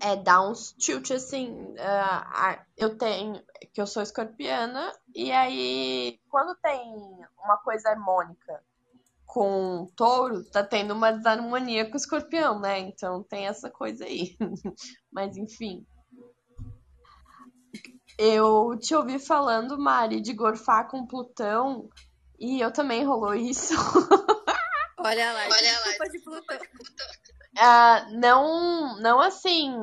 É, 0.00 0.16
dá 0.16 0.40
uns 0.40 0.72
tilt 0.72 1.10
assim. 1.10 1.74
ah, 1.78 2.64
eu 2.76 2.96
tenho. 2.96 3.42
Que 3.72 3.80
eu 3.80 3.86
sou 3.86 4.02
escorpiana, 4.02 4.92
e 5.14 5.30
aí, 5.32 6.18
quando 6.30 6.56
tem 6.56 6.80
uma 7.38 7.58
coisa 7.58 7.90
harmônica 7.90 8.62
com 9.26 9.86
touro, 9.96 10.44
tá 10.44 10.62
tendo 10.62 10.94
uma 10.94 11.10
desarmonia 11.10 11.84
com 11.86 11.94
o 11.94 11.96
escorpião, 11.96 12.58
né? 12.58 12.78
Então 12.78 13.22
tem 13.22 13.46
essa 13.46 13.70
coisa 13.70 14.04
aí. 14.04 14.36
Mas 15.12 15.36
enfim. 15.36 15.84
Eu 18.18 18.78
te 18.78 18.94
ouvi 18.94 19.18
falando, 19.18 19.78
Mari, 19.78 20.20
de 20.20 20.32
gorfar 20.32 20.88
com 20.88 21.06
Plutão, 21.06 21.88
e 22.38 22.60
eu 22.60 22.72
também 22.72 23.04
rolou 23.04 23.34
isso. 23.34 23.74
Olha 24.98 25.32
lá, 25.32 25.44
Olha 25.44 25.80
lá. 25.80 26.08
de 26.08 26.18
Plutão. 26.20 26.58
Ah, 27.58 28.06
não, 28.12 29.00
não 29.00 29.20
assim, 29.20 29.76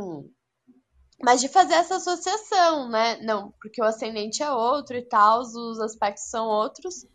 mas 1.23 1.39
de 1.39 1.47
fazer 1.47 1.75
essa 1.75 1.97
associação, 1.97 2.89
né? 2.89 3.17
Não, 3.21 3.53
porque 3.61 3.81
o 3.81 3.85
ascendente 3.85 4.41
é 4.41 4.51
outro 4.51 4.97
e 4.97 5.01
tal, 5.03 5.41
os 5.41 5.79
aspectos 5.79 6.25
são 6.25 6.47
outros. 6.47 7.05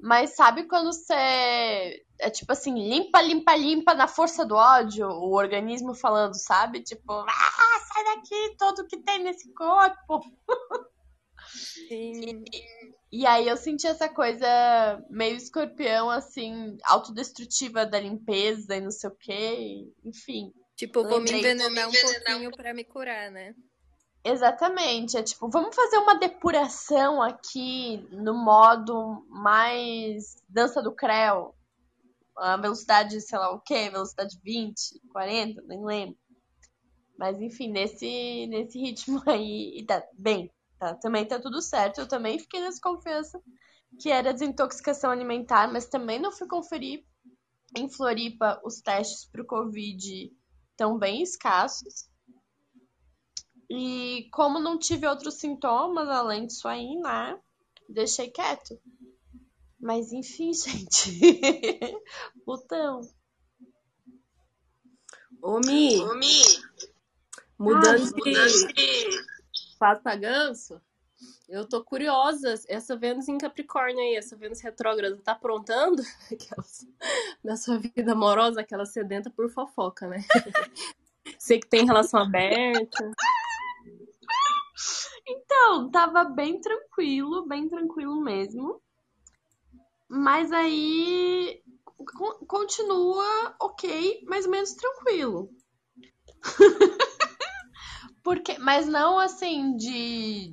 Mas 0.00 0.36
sabe 0.36 0.64
quando 0.64 0.92
você 0.92 2.04
é 2.20 2.30
tipo 2.30 2.52
assim, 2.52 2.74
limpa, 2.74 3.20
limpa, 3.20 3.54
limpa 3.56 3.94
na 3.94 4.08
força 4.08 4.44
do 4.44 4.54
ódio, 4.54 5.08
o 5.08 5.34
organismo 5.34 5.94
falando, 5.94 6.34
sabe? 6.34 6.82
Tipo, 6.82 7.12
ah, 7.12 7.80
sai 7.92 8.04
daqui 8.04 8.56
todo 8.58 8.86
que 8.86 8.98
tem 8.98 9.22
nesse 9.22 9.52
corpo. 9.52 10.20
Sim. 11.88 12.44
E 13.10 13.26
aí 13.26 13.48
eu 13.48 13.56
senti 13.56 13.86
essa 13.86 14.08
coisa 14.08 14.46
meio 15.08 15.36
escorpião, 15.36 16.10
assim, 16.10 16.76
autodestrutiva 16.84 17.86
da 17.86 17.98
limpeza 17.98 18.76
e 18.76 18.80
não 18.80 18.90
sei 18.90 19.10
o 19.10 19.16
quê, 19.16 19.88
enfim. 20.04 20.52
Tipo, 20.76 21.02
vou 21.02 21.20
me 21.20 21.30
Lembrei. 21.30 21.40
envenenar 21.40 21.88
um 21.88 21.92
pouquinho 21.92 22.50
pra 22.52 22.74
me 22.74 22.84
curar, 22.84 23.30
né? 23.30 23.54
Exatamente, 24.30 25.16
é 25.16 25.22
tipo, 25.22 25.48
vamos 25.48 25.74
fazer 25.74 25.96
uma 25.96 26.18
depuração 26.18 27.22
aqui 27.22 28.06
no 28.12 28.34
modo 28.34 29.24
mais 29.30 30.36
dança 30.46 30.82
do 30.82 30.94
creu. 30.94 31.54
A 32.36 32.58
velocidade, 32.58 33.20
sei 33.22 33.38
lá 33.38 33.50
o 33.50 33.60
quê, 33.60 33.88
velocidade 33.88 34.38
20, 34.44 35.00
40, 35.10 35.62
nem 35.62 35.82
lembro. 35.82 36.18
Mas 37.18 37.40
enfim, 37.40 37.72
nesse, 37.72 38.46
nesse 38.48 38.78
ritmo 38.78 39.22
aí, 39.26 39.78
e 39.78 39.86
tá 39.86 40.04
bem, 40.12 40.52
tá, 40.78 40.94
também 40.96 41.24
tá 41.26 41.40
tudo 41.40 41.62
certo. 41.62 42.02
Eu 42.02 42.06
também 42.06 42.38
fiquei 42.38 42.60
nessa 42.60 42.80
confiança 42.82 43.42
que 43.98 44.10
era 44.10 44.34
desintoxicação 44.34 45.10
alimentar, 45.10 45.72
mas 45.72 45.86
também 45.86 46.20
não 46.20 46.32
fui 46.32 46.46
conferir 46.46 47.02
em 47.74 47.88
Floripa 47.88 48.60
os 48.62 48.82
testes 48.82 49.24
pro 49.24 49.46
Covid 49.46 50.30
estão 50.70 50.98
bem 50.98 51.22
escassos. 51.22 52.10
E 53.70 54.28
como 54.32 54.58
não 54.58 54.78
tive 54.78 55.06
outros 55.06 55.34
sintomas 55.34 56.08
além 56.08 56.46
disso 56.46 56.66
aí, 56.66 56.96
né? 56.96 57.38
Deixei 57.88 58.30
quieto. 58.30 58.80
Mas 59.78 60.12
enfim, 60.12 60.52
gente. 60.54 61.20
Putão. 62.44 63.00
Ô, 65.40 65.60
Mi, 65.60 65.96
Ô, 66.00 66.14
Mi. 66.14 66.42
mudando 67.58 67.84
Ah, 67.84 67.96
de 67.96 69.76
pato 69.78 70.02
pra 70.02 70.16
ganso, 70.16 70.80
eu 71.48 71.66
tô 71.68 71.84
curiosa. 71.84 72.54
Essa 72.68 72.96
Vênus 72.96 73.28
em 73.28 73.38
Capricórnio 73.38 74.00
aí, 74.00 74.16
essa 74.16 74.36
Vênus 74.36 74.60
retrógrada, 74.60 75.16
tá 75.18 75.32
aprontando 75.32 76.02
aquelas, 76.32 76.86
na 77.42 77.56
sua 77.56 77.78
vida 77.78 78.12
amorosa, 78.12 78.60
aquela 78.60 78.84
sedenta 78.84 79.30
por 79.30 79.48
fofoca, 79.50 80.08
né? 80.08 80.24
Sei 81.38 81.60
que 81.60 81.68
tem 81.68 81.86
relação 81.86 82.20
aberta. 82.20 83.10
Então, 85.28 85.88
tava 85.92 86.24
bem 86.24 86.60
tranquilo, 86.60 87.46
bem 87.46 87.68
tranquilo 87.68 88.20
mesmo. 88.20 88.82
Mas 90.08 90.52
aí 90.52 91.62
con- 92.16 92.44
continua 92.46 93.54
ok, 93.60 94.22
mais 94.26 94.46
menos 94.46 94.74
tranquilo. 94.74 95.50
Porque, 98.22 98.58
mas 98.58 98.86
não 98.86 99.18
assim 99.18 99.76
de, 99.76 100.52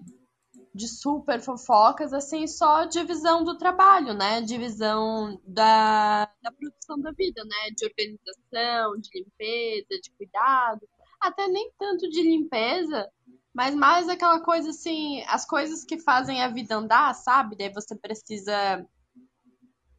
de 0.73 0.87
super 0.87 1.41
fofocas, 1.41 2.13
assim, 2.13 2.47
só 2.47 2.85
divisão 2.85 3.43
do 3.43 3.57
trabalho, 3.57 4.13
né? 4.13 4.41
Divisão 4.41 5.39
da, 5.45 6.25
da 6.41 6.51
produção 6.51 6.99
da 7.01 7.11
vida, 7.13 7.43
né? 7.45 7.71
De 7.75 7.85
organização, 7.87 8.99
de 8.99 9.09
limpeza, 9.19 10.01
de 10.01 10.11
cuidado. 10.17 10.87
Até 11.21 11.47
nem 11.47 11.71
tanto 11.79 12.09
de 12.09 12.21
limpeza, 12.23 13.09
mas 13.55 13.73
mais 13.73 14.09
aquela 14.09 14.41
coisa 14.41 14.71
assim, 14.71 15.23
as 15.27 15.45
coisas 15.45 15.85
que 15.85 15.97
fazem 15.97 16.43
a 16.43 16.49
vida 16.49 16.75
andar, 16.75 17.15
sabe? 17.15 17.55
Daí 17.55 17.71
você 17.71 17.95
precisa 17.95 18.85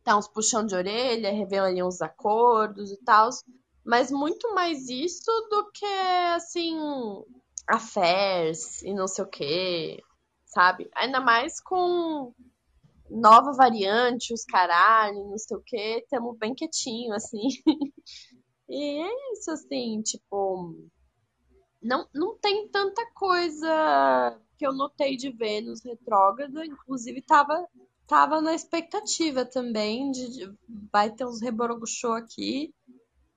dar 0.05 0.19
uns 0.19 0.29
puxão 0.29 0.67
de 0.67 0.75
orelha, 0.75 1.33
rever 1.33 1.63
ali 1.63 1.83
uns 1.83 2.03
acordos 2.03 2.93
e 2.93 2.99
tal. 2.99 3.31
Mas 3.83 4.11
muito 4.11 4.55
mais 4.55 4.91
isso 4.91 5.31
do 5.49 5.71
que, 5.73 5.87
assim, 6.35 6.77
affairs 7.67 8.83
e 8.83 8.93
não 8.93 9.09
sei 9.09 9.25
o 9.25 9.29
quê, 9.29 10.03
sabe? 10.45 10.91
Ainda 10.95 11.21
mais 11.21 11.59
com 11.59 12.35
nova 13.09 13.53
variante, 13.53 14.35
os 14.35 14.45
caralho, 14.45 15.31
não 15.31 15.39
sei 15.39 15.57
o 15.57 15.63
quê, 15.65 16.07
tamo 16.11 16.35
bem 16.35 16.55
quietinho, 16.55 17.15
assim. 17.15 17.49
E 18.69 19.01
é 19.01 19.33
isso, 19.33 19.51
assim, 19.53 20.03
tipo. 20.03 20.75
Não, 21.87 22.09
não 22.13 22.37
tem 22.39 22.69
tanta 22.69 23.05
coisa 23.15 24.39
que 24.59 24.67
eu 24.67 24.73
notei 24.73 25.17
de 25.17 25.31
Vênus 25.31 25.83
retrógrada, 25.85 26.65
inclusive 26.67 27.23
tava, 27.23 27.67
tava 28.07 28.41
na 28.41 28.55
expectativa 28.55 29.45
também 29.45 30.11
de, 30.11 30.31
de- 30.31 30.59
vai 30.93 31.11
ter 31.11 31.25
uns 31.25 31.41
reboroguchô 31.41 32.13
aqui, 32.13 32.75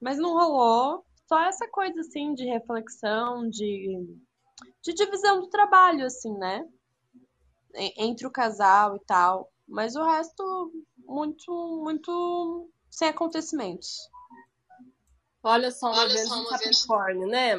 mas 0.01 0.17
não 0.17 0.33
rolou. 0.33 1.05
Só 1.27 1.39
essa 1.43 1.67
coisa 1.67 1.99
assim 1.99 2.33
de 2.33 2.43
reflexão, 2.45 3.47
de, 3.49 4.17
de 4.81 4.93
divisão 4.93 5.41
do 5.41 5.49
trabalho, 5.49 6.05
assim, 6.05 6.33
né? 6.37 6.67
En- 7.75 7.93
Entre 7.97 8.25
o 8.25 8.31
casal 8.31 8.95
e 8.95 8.99
tal. 9.05 9.51
Mas 9.67 9.95
o 9.95 10.03
resto, 10.03 10.71
muito, 11.05 11.81
muito 11.83 12.67
sem 12.89 13.09
acontecimentos. 13.09 14.09
Olha 15.43 15.69
só 15.69 15.91
uma 15.91 15.99
Olha 16.01 16.13
Vênus 16.13 16.27
só 16.29 16.35
uma 16.41 16.57
Vênus. 16.57 16.81
Capricórnio, 16.81 17.27
né? 17.27 17.55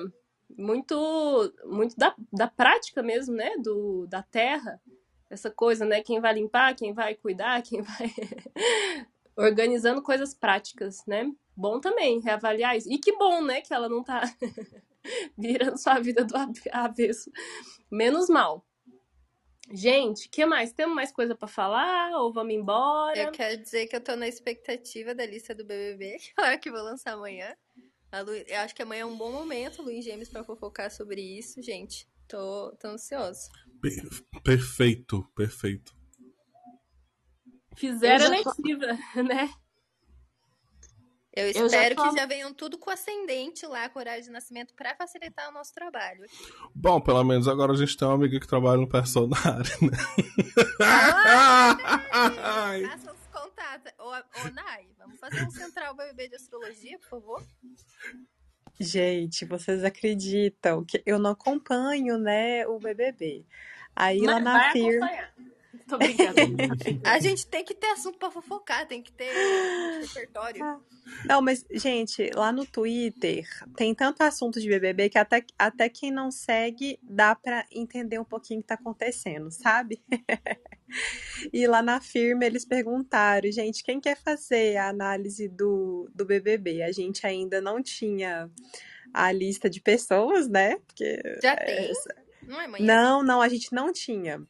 Muito, 0.61 1.55
muito 1.64 1.96
da, 1.96 2.14
da 2.33 2.46
prática 2.49 3.03
mesmo, 3.03 3.35
né? 3.35 3.57
Do, 3.59 4.07
da 4.07 4.23
terra. 4.23 4.81
Essa 5.29 5.51
coisa, 5.51 5.85
né? 5.85 6.03
Quem 6.03 6.20
vai 6.20 6.35
limpar, 6.35 6.75
quem 6.75 6.92
vai 6.92 7.14
cuidar, 7.14 7.62
quem 7.64 7.83
vai 7.83 8.12
organizando 9.37 10.03
coisas 10.03 10.35
práticas, 10.35 11.05
né? 11.07 11.31
Bom 11.57 11.81
também 11.81 12.20
reavaliar 12.20 12.77
isso. 12.77 12.90
E 12.92 12.99
que 12.99 13.16
bom, 13.16 13.42
né? 13.42 13.61
Que 13.61 13.73
ela 13.73 13.88
não 13.88 14.03
tá 14.03 14.23
virando 15.38 15.79
sua 15.79 15.99
vida 15.99 16.25
do 16.25 16.37
ave- 16.37 16.70
avesso. 16.73 17.31
Menos 17.90 18.29
mal. 18.29 18.64
Gente, 19.73 20.29
que 20.29 20.44
mais? 20.44 20.73
Temos 20.73 20.96
mais 20.96 21.12
coisa 21.12 21.35
pra 21.35 21.46
falar? 21.46 22.11
Ou 22.20 22.33
vamos 22.33 22.53
embora? 22.53 23.16
Eu 23.16 23.31
quero 23.31 23.57
dizer 23.62 23.87
que 23.87 23.94
eu 23.94 24.01
tô 24.01 24.16
na 24.16 24.27
expectativa 24.27 25.14
da 25.14 25.25
lista 25.25 25.55
do 25.55 25.64
BBB, 25.64 26.16
que 26.61 26.70
vou 26.70 26.83
lançar 26.83 27.12
amanhã. 27.12 27.55
A 28.12 28.20
Lu... 28.23 28.33
Eu 28.33 28.59
acho 28.61 28.75
que 28.75 28.83
amanhã 28.83 29.03
é 29.03 29.07
um 29.07 29.16
bom 29.16 29.31
momento, 29.33 29.83
Luiz 29.83 30.05
Gêmeos, 30.05 30.29
pra 30.29 30.42
fofocar 30.44 30.90
sobre 30.90 31.20
isso, 31.20 31.62
gente. 31.62 32.09
Tô, 32.29 32.77
tô 32.81 32.88
ansiosa. 32.88 33.49
Per- 33.81 34.03
Perfeito, 34.42 35.23
perfeito. 35.35 35.92
Fizeram 37.77 38.27
a 38.27 38.37
já 38.37 38.42
tô- 38.44 38.53
né? 39.23 39.51
Eu 41.33 41.46
Eu 41.46 41.53
já 41.55 41.66
espero 41.66 41.94
tô- 41.94 42.11
que 42.11 42.16
já 42.16 42.27
venham 42.27 42.53
tudo 42.53 42.77
com 42.77 42.90
ascendente 42.90 43.64
lá, 43.64 43.88
com 43.88 44.01
horário 44.01 44.23
de 44.23 44.31
nascimento, 44.31 44.75
pra 44.75 44.96
facilitar 44.96 45.49
o 45.49 45.53
nosso 45.53 45.73
trabalho. 45.73 46.25
Bom, 46.75 47.01
pelo 47.01 47.23
menos 47.23 47.46
agora 47.46 47.73
a 47.73 47.77
gente 47.77 47.96
tem 47.96 48.07
uma 48.07 48.14
amiga 48.14 48.40
que 48.40 48.46
trabalha 48.49 48.81
no 48.81 48.88
personagem, 48.88 49.77
né? 49.83 49.96
Ai. 52.42 52.83
Faça 52.85 53.12
os 53.12 53.27
contatos. 53.33 53.92
Ô, 53.99 54.09
ô, 54.11 54.51
Nai, 54.53 54.88
vamos 55.01 55.19
fazer 55.19 55.43
um 55.43 55.51
central 55.51 55.95
BBB 55.95 56.29
de 56.29 56.37
astrologia, 56.37 56.99
por 56.99 57.09
favor? 57.09 57.47
Gente, 58.79 59.45
vocês 59.45 59.83
acreditam 59.85 60.85
que 60.85 61.03
eu 61.05 61.19
não 61.19 61.31
acompanho, 61.31 62.19
né, 62.19 62.67
o 62.67 62.79
BBB. 62.79 63.45
Aí 63.97 64.21
lá 64.21 64.35
Mas 64.35 64.45
na 64.45 64.53
vai 64.53 64.73
firma, 64.73 65.07
acompanhar. 65.07 65.35
Tô 65.89 65.99
brincando. 65.99 66.37
A 67.05 67.19
gente 67.19 67.47
tem 67.47 67.65
que 67.65 67.75
ter 67.75 67.89
assunto 67.89 68.19
pra 68.19 68.31
fofocar, 68.31 68.87
tem 68.87 69.03
que 69.03 69.13
ter 69.13 69.31
repertório. 70.01 70.81
Não, 71.25 71.43
mas, 71.43 71.65
gente, 71.73 72.31
lá 72.35 72.53
no 72.53 72.65
Twitter 72.65 73.45
tem 73.77 73.95
tanto 73.95 74.23
assunto 74.23 74.61
de 74.61 74.69
BBB 74.69 75.09
que 75.09 75.19
até, 75.19 75.45
até 75.59 75.89
quem 75.89 76.11
não 76.11 76.31
segue 76.31 76.99
dá 77.03 77.35
pra 77.35 77.67
entender 77.71 78.19
um 78.21 78.25
pouquinho 78.25 78.61
o 78.61 78.63
que 78.63 78.69
tá 78.69 78.75
acontecendo, 78.75 79.51
sabe? 79.51 80.01
E 81.53 81.66
lá 81.66 81.83
na 81.83 82.00
firma 82.00 82.44
eles 82.44 82.64
perguntaram, 82.64 83.50
gente, 83.50 83.83
quem 83.83 84.00
quer 84.00 84.16
fazer 84.16 84.76
a 84.76 84.88
análise 84.88 85.48
do, 85.48 86.11
do 86.14 86.24
BBB? 86.24 86.83
A 86.83 86.92
gente 86.92 87.26
ainda 87.26 87.61
não 87.61 87.83
tinha 87.83 88.50
a 89.12 89.33
lista 89.33 89.68
de 89.70 89.81
pessoas, 89.81 90.48
né? 90.48 90.76
Porque 90.87 91.20
Já 91.42 91.57
tem? 91.57 91.90
essa- 91.90 92.14
Não 92.46 92.61
é 92.61 92.64
amanhã? 92.66 92.85
Não, 92.87 93.22
não, 93.22 93.42
a 93.42 93.48
gente 93.48 93.72
não 93.72 93.92
tinha. 93.92 94.42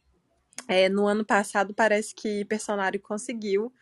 É, 0.67 0.89
no 0.89 1.07
ano 1.07 1.25
passado 1.25 1.73
parece 1.73 2.13
que 2.13 2.45
Personário 2.45 2.99
conseguiu 2.99 3.73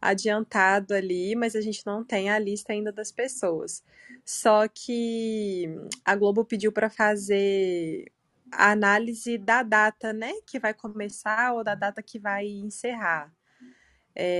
adiantado 0.00 0.94
ali, 0.94 1.34
mas 1.34 1.56
a 1.56 1.60
gente 1.60 1.84
não 1.86 2.04
tem 2.04 2.30
a 2.30 2.38
lista 2.38 2.72
ainda 2.72 2.92
das 2.92 3.10
pessoas. 3.10 3.82
Só 4.24 4.68
que 4.68 5.66
a 6.04 6.14
Globo 6.14 6.44
pediu 6.44 6.70
para 6.70 6.90
fazer 6.90 8.12
a 8.52 8.70
análise 8.72 9.38
da 9.38 9.62
data, 9.62 10.12
né, 10.12 10.32
que 10.46 10.58
vai 10.60 10.74
começar 10.74 11.54
ou 11.54 11.64
da 11.64 11.74
data 11.74 12.02
que 12.02 12.18
vai 12.18 12.46
encerrar. 12.46 13.32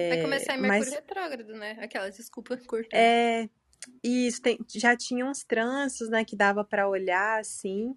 Vai 0.09 0.19
É, 0.19 0.19
começar 0.19 0.55
em 0.57 0.61
mas 0.61 0.61
Mercúrio 0.61 0.91
retrógrado, 0.93 1.55
né? 1.55 1.73
Aquelas, 1.81 2.17
desculpa, 2.17 2.57
curta. 2.67 2.91
é 2.93 3.49
isso 4.03 4.43
tem, 4.43 4.59
já 4.75 4.97
tinha 4.97 5.27
uns 5.27 5.45
trânsitos, 5.45 6.09
né, 6.11 6.25
que 6.25 6.37
dava 6.37 6.65
para 6.65 6.89
olhar 6.89 7.41
assim, 7.41 7.97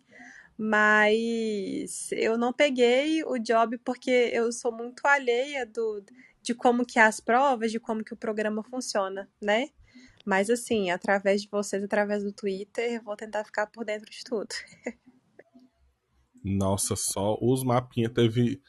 mas 0.57 2.09
eu 2.13 2.37
não 2.37 2.53
peguei 2.53 3.23
o 3.25 3.37
job 3.39 3.77
porque 3.79 4.11
eu 4.33 4.51
sou 4.53 4.71
muito 4.71 5.05
alheia 5.07 5.65
do 5.65 6.03
de 6.43 6.55
como 6.55 6.85
que 6.85 6.99
é 6.99 7.03
as 7.03 7.19
provas, 7.21 7.71
de 7.71 7.79
como 7.79 8.03
que 8.03 8.13
o 8.13 8.17
programa 8.17 8.63
funciona, 8.63 9.29
né? 9.41 9.69
Mas 10.25 10.49
assim, 10.49 10.91
através 10.91 11.41
de 11.43 11.49
vocês, 11.51 11.83
através 11.83 12.23
do 12.23 12.33
Twitter, 12.33 12.93
eu 12.95 13.03
vou 13.03 13.15
tentar 13.17 13.45
ficar 13.45 13.67
por 13.67 13.85
dentro 13.85 14.09
de 14.11 14.23
tudo. 14.25 14.49
Nossa, 16.43 16.95
só 16.95 17.37
os 17.41 17.63
mapinhas 17.63 18.11
teve. 18.13 18.61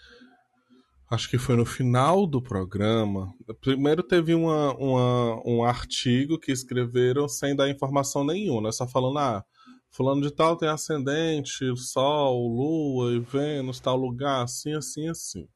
Acho 1.11 1.29
que 1.29 1.39
foi 1.39 1.57
no 1.57 1.67
final 1.67 2.25
do 2.27 2.41
programa. 2.41 3.33
Primeiro 3.61 4.03
teve 4.03 4.33
uma, 4.33 4.73
uma- 4.77 5.43
um 5.45 5.65
artigo 5.65 6.39
que 6.39 6.53
escreveram 6.53 7.29
sem 7.29 7.55
dar 7.57 7.69
informação 7.69 8.25
nenhuma, 8.25 8.63
né? 8.63 8.73
Só 8.73 8.87
falando, 8.87 9.19
ah, 9.19 9.45
fulano 9.91 10.23
de 10.23 10.31
tal 10.31 10.57
tem 10.57 10.69
ascendente, 10.69 11.65
Sol, 11.77 12.47
Lua 12.49 13.13
e 13.13 13.19
Vênus, 13.19 13.81
tal 13.81 13.97
lugar, 13.97 14.45
assim, 14.45 14.73
assim, 14.75 15.09
assim. 15.09 15.49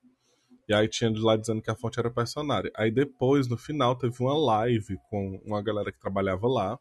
E 0.69 0.75
aí 0.75 0.89
tinha 0.89 1.13
de 1.13 1.21
lá 1.21 1.37
dizendo 1.37 1.63
que 1.63 1.71
a 1.71 1.77
fonte 1.77 2.01
era 2.01 2.11
personária. 2.11 2.71
Aí 2.77 2.91
depois, 2.91 3.49
no 3.49 3.57
final, 3.57 3.97
teve 3.97 4.17
uma 4.21 4.37
live 4.37 4.97
com 5.11 5.41
uma 5.45 5.63
galera 5.63 5.93
que 5.93 6.01
trabalhava 6.01 6.49
lá. 6.49 6.79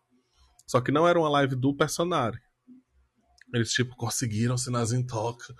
Só 0.67 0.82
que 0.82 0.91
não 0.91 1.08
era 1.08 1.19
uma 1.19 1.30
live 1.30 1.56
do 1.56 1.76
personário. 1.76 2.39
Eles, 3.54 3.72
tipo, 3.72 3.96
conseguiram 3.96 4.58
sinais 4.58 4.92
em 4.92 5.06
toca. 5.06 5.54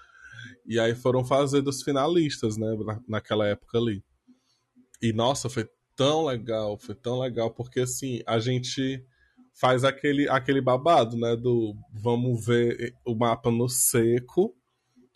E 0.66 0.80
aí 0.80 0.96
foram 0.96 1.24
fazer 1.24 1.62
dos 1.62 1.84
finalistas, 1.84 2.58
né? 2.58 2.76
na- 2.86 3.02
naquela 3.08 3.48
época 3.48 3.78
ali. 3.78 4.04
E 5.02 5.14
nossa, 5.14 5.50
foi 5.50 5.70
tão 5.96 6.26
legal, 6.26 6.78
foi 6.78 6.96
tão 6.96 7.20
legal, 7.20 7.52
porque 7.52 7.82
assim, 7.82 8.22
a 8.26 8.40
gente 8.40 9.06
faz 9.54 9.84
aquele, 9.84 10.28
aquele 10.30 10.62
babado, 10.62 11.16
né? 11.18 11.36
Do 11.36 11.76
vamos 11.92 12.46
ver 12.46 12.96
o 13.06 13.14
mapa 13.16 13.52
no 13.52 13.70
seco, 13.70 14.56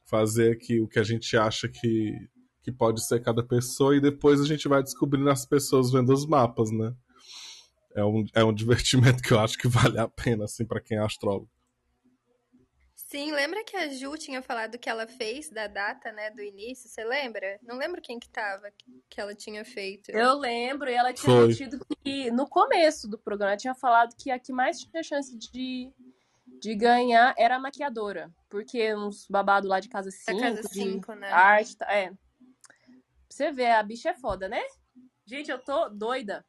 fazer 0.06 0.54
aqui 0.54 0.80
o 0.80 0.88
que 0.88 1.00
a 1.00 1.04
gente 1.04 1.36
acha 1.36 1.68
que, 1.68 2.14
que 2.62 2.72
pode 2.72 3.06
ser 3.06 3.22
cada 3.22 3.44
pessoa, 3.44 3.96
e 3.96 4.02
depois 4.02 4.40
a 4.40 4.46
gente 4.46 4.68
vai 4.68 4.84
descobrindo 4.84 5.30
as 5.30 5.46
pessoas 5.46 5.92
vendo 5.92 6.14
os 6.14 6.26
mapas, 6.26 6.72
né? 6.72 6.94
É 7.96 8.06
um, 8.06 8.26
é 8.34 8.44
um 8.44 8.54
divertimento 8.54 9.24
que 9.24 9.34
eu 9.34 9.40
acho 9.40 9.58
que 9.58 9.68
vale 9.68 9.98
a 9.98 10.08
pena, 10.08 10.46
assim, 10.46 10.66
para 10.66 10.82
quem 10.82 10.98
é 10.98 11.02
astrólogo. 11.02 11.50
Sim, 13.08 13.32
lembra 13.32 13.64
que 13.64 13.78
a 13.78 13.88
Ju 13.88 14.18
tinha 14.18 14.42
falado 14.42 14.78
que 14.78 14.90
ela 14.90 15.08
fez 15.08 15.50
da 15.50 15.66
data, 15.66 16.12
né, 16.12 16.30
do 16.30 16.42
início? 16.42 16.90
Você 16.90 17.06
lembra? 17.06 17.58
Não 17.64 17.78
lembro 17.78 18.02
quem 18.02 18.20
que 18.20 18.28
tava 18.28 18.70
que 19.10 19.22
ela 19.22 19.34
tinha 19.34 19.64
feito. 19.64 20.12
Eu 20.12 20.38
lembro, 20.38 20.90
e 20.90 20.94
ela 20.94 21.14
tinha 21.14 21.38
Foi. 21.38 21.54
dito 21.54 21.80
que 22.04 22.30
no 22.32 22.46
começo 22.50 23.08
do 23.08 23.18
programa 23.18 23.52
ela 23.52 23.58
tinha 23.58 23.74
falado 23.74 24.14
que 24.14 24.30
a 24.30 24.38
que 24.38 24.52
mais 24.52 24.80
tinha 24.82 25.02
chance 25.02 25.38
de, 25.38 25.90
de 26.60 26.76
ganhar 26.76 27.34
era 27.38 27.56
a 27.56 27.60
maquiadora. 27.60 28.30
Porque 28.50 28.94
uns 28.94 29.26
babados 29.30 29.70
lá 29.70 29.80
de 29.80 29.88
casa 29.88 30.12
5, 30.12 30.40
casa 30.42 30.64
cinco, 30.64 31.14
né? 31.14 31.32
arte, 31.32 31.78
tá- 31.78 31.90
é. 31.90 32.10
Pra 32.10 32.18
você 33.30 33.52
ver, 33.54 33.72
a 33.72 33.84
bicha 33.84 34.10
é 34.10 34.16
foda, 34.16 34.50
né? 34.50 34.62
Gente, 35.26 35.50
eu 35.50 35.60
tô 35.60 35.88
doida 35.88 36.46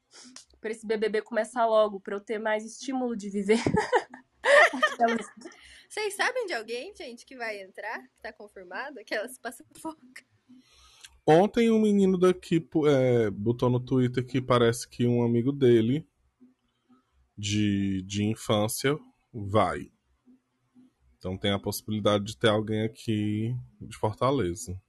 pra 0.59 0.71
esse 0.71 0.85
BBB 0.85 1.21
começar 1.21 1.65
logo, 1.65 2.01
pra 2.01 2.15
eu 2.17 2.19
ter 2.19 2.37
mais 2.37 2.65
estímulo 2.65 3.15
de 3.15 3.29
viver. 3.29 3.59
Aquelas- 4.73 5.25
Vocês 5.89 6.13
sabem 6.13 6.45
de 6.45 6.53
alguém, 6.53 6.95
gente, 6.95 7.25
que 7.25 7.35
vai 7.35 7.63
entrar? 7.63 8.07
Que 8.09 8.21
tá 8.21 8.31
confirmado? 8.31 8.99
Aquelas 8.99 9.39
passam 9.39 9.65
foca. 9.75 10.23
Ontem 11.25 11.71
um 11.71 11.81
menino 11.81 12.15
daqui 12.15 12.63
é, 12.85 13.31
botou 13.31 13.71
no 13.71 13.79
Twitter 13.79 14.23
que 14.23 14.39
parece 14.39 14.87
que 14.87 15.07
um 15.07 15.23
amigo 15.23 15.51
dele 15.51 16.07
de, 17.35 18.03
de 18.03 18.23
infância 18.23 18.99
vai. 19.33 19.91
Então 21.17 21.35
tem 21.35 21.51
a 21.51 21.59
possibilidade 21.59 22.23
de 22.23 22.37
ter 22.37 22.49
alguém 22.49 22.83
aqui 22.83 23.55
de 23.81 23.97
Fortaleza. 23.97 24.79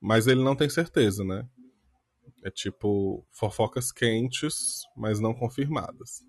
Mas 0.00 0.28
ele 0.28 0.44
não 0.44 0.54
tem 0.54 0.70
certeza, 0.70 1.24
né? 1.24 1.44
É 2.44 2.50
tipo 2.50 3.26
fofocas 3.32 3.90
quentes, 3.90 4.82
mas 4.96 5.18
não 5.18 5.34
confirmadas. 5.34 6.24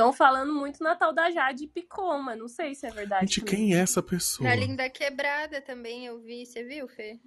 Estão 0.00 0.14
falando 0.14 0.54
muito 0.54 0.82
na 0.82 0.96
tal 0.96 1.12
da 1.12 1.30
Jade 1.30 1.66
Picoma. 1.66 2.34
Não 2.34 2.48
sei 2.48 2.74
se 2.74 2.86
é 2.86 2.90
verdade. 2.90 3.26
Gente, 3.26 3.40
também. 3.40 3.54
quem 3.54 3.74
é 3.74 3.80
essa 3.80 4.02
pessoa? 4.02 4.48
Na 4.48 4.56
Linda 4.56 4.88
Quebrada 4.88 5.60
também 5.60 6.06
eu 6.06 6.18
vi. 6.22 6.46
Você 6.46 6.64
viu, 6.64 6.88
Fê? 6.88 7.20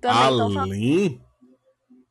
Também? 0.00 1.24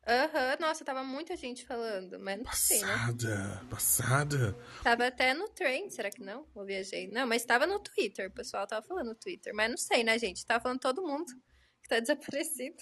Aham, 0.08 0.58
nossa, 0.62 0.86
tava 0.86 1.04
muita 1.04 1.36
gente 1.36 1.66
falando, 1.66 2.18
mas 2.20 2.42
não 2.42 2.52
sei, 2.54 2.80
né? 2.80 2.88
Passada, 2.88 3.62
passada. 3.70 4.58
Tava 4.82 5.08
até 5.08 5.34
no 5.34 5.50
trem, 5.50 5.90
será 5.90 6.10
que 6.10 6.24
não? 6.24 6.48
Ou 6.56 6.66
viajei? 6.66 7.10
Não, 7.10 7.28
mas 7.28 7.44
tava 7.44 7.68
no 7.68 7.78
Twitter, 7.78 8.30
o 8.30 8.34
pessoal 8.34 8.66
tava 8.66 8.86
falando 8.86 9.10
no 9.10 9.16
Twitter. 9.16 9.54
Mas 9.54 9.70
não 9.70 9.78
sei, 9.78 10.04
né, 10.04 10.18
gente? 10.18 10.46
Tava 10.46 10.64
falando 10.64 10.80
todo 10.80 11.06
mundo 11.06 11.32
que 11.84 11.90
tá 11.90 12.00
desaparecido. 12.00 12.82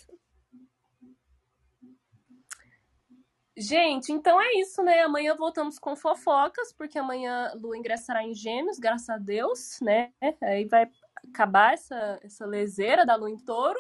Gente, 3.60 4.14
então 4.14 4.42
é 4.42 4.54
isso, 4.54 4.82
né? 4.82 5.02
Amanhã 5.02 5.36
voltamos 5.36 5.78
com 5.78 5.94
fofocas, 5.94 6.72
porque 6.72 6.98
amanhã 6.98 7.52
Lu 7.56 7.76
ingressará 7.76 8.24
em 8.24 8.34
Gêmeos, 8.34 8.80
graças 8.80 9.10
a 9.10 9.18
Deus, 9.18 9.80
né? 9.82 10.14
Aí 10.42 10.64
vai 10.64 10.90
acabar 11.28 11.74
essa, 11.74 12.18
essa 12.24 12.46
leseira 12.46 13.06
da 13.06 13.18
Lu 13.18 13.28
em 13.28 13.38
touro. 13.38 13.78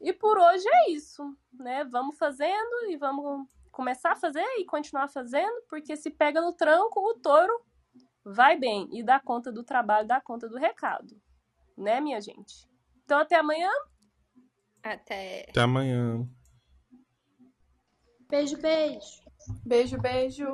E 0.00 0.10
por 0.10 0.38
hoje 0.38 0.64
é 0.66 0.90
isso, 0.92 1.36
né? 1.52 1.84
Vamos 1.84 2.16
fazendo 2.16 2.86
e 2.88 2.96
vamos 2.96 3.46
começar 3.70 4.12
a 4.12 4.16
fazer 4.16 4.44
e 4.58 4.64
continuar 4.64 5.08
fazendo, 5.08 5.64
porque 5.68 5.98
se 5.98 6.10
pega 6.10 6.40
no 6.40 6.54
tranco, 6.54 7.00
o 7.00 7.14
touro 7.14 7.52
vai 8.24 8.58
bem 8.58 8.88
e 8.90 9.02
dá 9.02 9.20
conta 9.20 9.52
do 9.52 9.62
trabalho, 9.62 10.08
dá 10.08 10.18
conta 10.18 10.48
do 10.48 10.56
recado, 10.56 11.20
né, 11.76 12.00
minha 12.00 12.20
gente? 12.22 12.66
Então 13.04 13.18
até 13.18 13.36
amanhã. 13.36 13.70
Até. 14.82 15.46
Até 15.50 15.60
amanhã. 15.60 16.26
Beijo, 18.30 18.56
beijo. 18.58 19.22
Beijo, 19.66 19.98
beijo. 19.98 20.46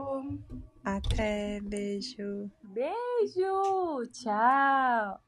Até, 0.83 1.61
beijo. 1.61 2.51
Beijo! 2.63 4.07
Tchau! 4.13 5.21